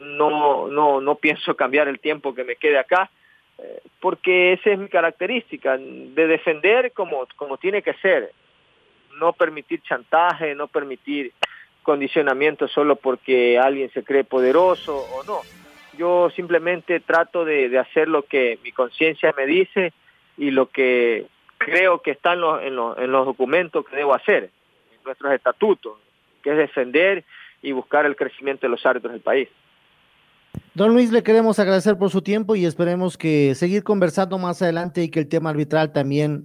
no, 0.00 0.68
no, 0.68 1.00
no 1.00 1.14
pienso 1.16 1.56
cambiar 1.56 1.88
el 1.88 1.98
tiempo 1.98 2.34
que 2.34 2.44
me 2.44 2.56
quede 2.56 2.78
acá, 2.78 3.10
eh, 3.58 3.80
porque 4.00 4.52
esa 4.52 4.70
es 4.70 4.78
mi 4.78 4.88
característica, 4.88 5.76
de 5.78 6.26
defender 6.26 6.92
como, 6.92 7.26
como 7.36 7.56
tiene 7.58 7.82
que 7.82 7.94
ser, 7.94 8.32
no 9.18 9.32
permitir 9.32 9.82
chantaje, 9.82 10.54
no 10.54 10.68
permitir 10.68 11.32
condicionamiento 11.86 12.66
solo 12.66 12.96
porque 12.96 13.60
alguien 13.60 13.90
se 13.92 14.02
cree 14.02 14.24
poderoso 14.24 14.98
o 14.98 15.22
no. 15.22 15.40
Yo 15.96 16.28
simplemente 16.34 16.98
trato 16.98 17.44
de, 17.44 17.78
hacer 17.78 18.08
lo 18.08 18.24
que 18.24 18.58
mi 18.64 18.72
conciencia 18.72 19.32
me 19.36 19.46
dice 19.46 19.92
y 20.36 20.50
lo 20.50 20.68
que 20.68 21.26
creo 21.58 22.02
que 22.02 22.10
está 22.10 22.32
en 22.32 22.40
los, 22.40 22.62
en, 22.62 22.74
los, 22.74 22.98
en 22.98 23.12
los 23.12 23.24
documentos 23.24 23.86
que 23.86 23.96
debo 23.96 24.14
hacer, 24.14 24.50
en 24.92 25.04
nuestros 25.04 25.32
estatutos 25.32 25.94
que 26.42 26.50
es 26.50 26.56
defender 26.58 27.24
y 27.62 27.72
buscar 27.72 28.04
el 28.04 28.16
crecimiento 28.16 28.66
de 28.66 28.70
los 28.70 28.84
árbitros 28.84 29.12
del 29.12 29.22
país. 29.22 29.48
Don 30.74 30.92
Luis, 30.92 31.10
le 31.10 31.22
queremos 31.22 31.58
agradecer 31.58 31.96
por 31.96 32.10
su 32.10 32.20
tiempo 32.20 32.56
y 32.56 32.66
esperemos 32.66 33.16
que 33.16 33.54
seguir 33.54 33.84
conversando 33.84 34.38
más 34.38 34.60
adelante 34.60 35.02
y 35.02 35.08
que 35.08 35.20
el 35.20 35.28
tema 35.28 35.50
arbitral 35.50 35.92
también 35.92 36.44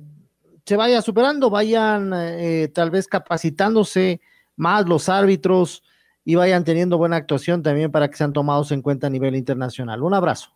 se 0.66 0.78
vaya 0.78 1.02
superando, 1.02 1.50
vayan 1.50 2.12
eh, 2.14 2.70
tal 2.74 2.92
vez 2.92 3.08
capacitándose 3.08 4.22
más 4.56 4.88
los 4.88 5.10
árbitros 5.10 5.84
y 6.24 6.36
vayan 6.36 6.64
teniendo 6.64 6.98
buena 6.98 7.16
actuación 7.16 7.64
también 7.64 7.92
para 7.92 8.08
que 8.10 8.16
sean 8.16 8.34
tomados 8.34 8.72
en 8.72 8.82
cuenta 8.82 9.08
a 9.08 9.10
nivel 9.10 9.36
internacional. 9.36 10.04
Un 10.04 10.14
abrazo. 10.14 10.52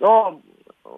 No, 0.00 0.40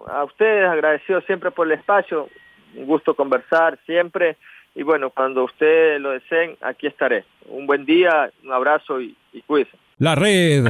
a 0.07 0.25
ustedes 0.25 0.68
agradecido 0.68 1.20
siempre 1.23 1.51
por 1.51 1.66
el 1.66 1.79
espacio, 1.79 2.29
un 2.77 2.87
gusto 2.87 3.14
conversar 3.14 3.79
siempre 3.87 4.37
y 4.75 4.83
bueno, 4.83 5.11
cuando 5.11 5.44
ustedes 5.44 6.01
lo 6.01 6.11
deseen, 6.11 6.57
aquí 6.61 6.87
estaré. 6.87 7.25
Un 7.49 7.66
buen 7.66 7.85
día, 7.85 8.31
un 8.44 8.53
abrazo 8.53 9.01
y, 9.01 9.16
y 9.33 9.42
cuídense. 9.42 9.77
La 9.99 10.14
red 10.14 10.66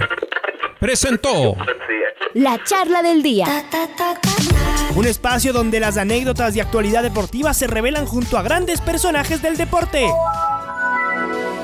presentó 0.79 1.57
la 2.35 2.62
charla 2.64 3.03
del 3.03 3.22
día. 3.22 3.46
Un 4.96 5.07
espacio 5.07 5.53
donde 5.53 5.81
las 5.81 5.96
anécdotas 5.96 6.55
de 6.55 6.62
actualidad 6.62 7.03
deportiva 7.03 7.53
se 7.53 7.66
revelan 7.66 8.07
junto 8.07 8.38
a 8.38 8.42
grandes 8.42 8.81
personajes 8.81 9.42
del 9.42 9.57
deporte. 9.57 10.09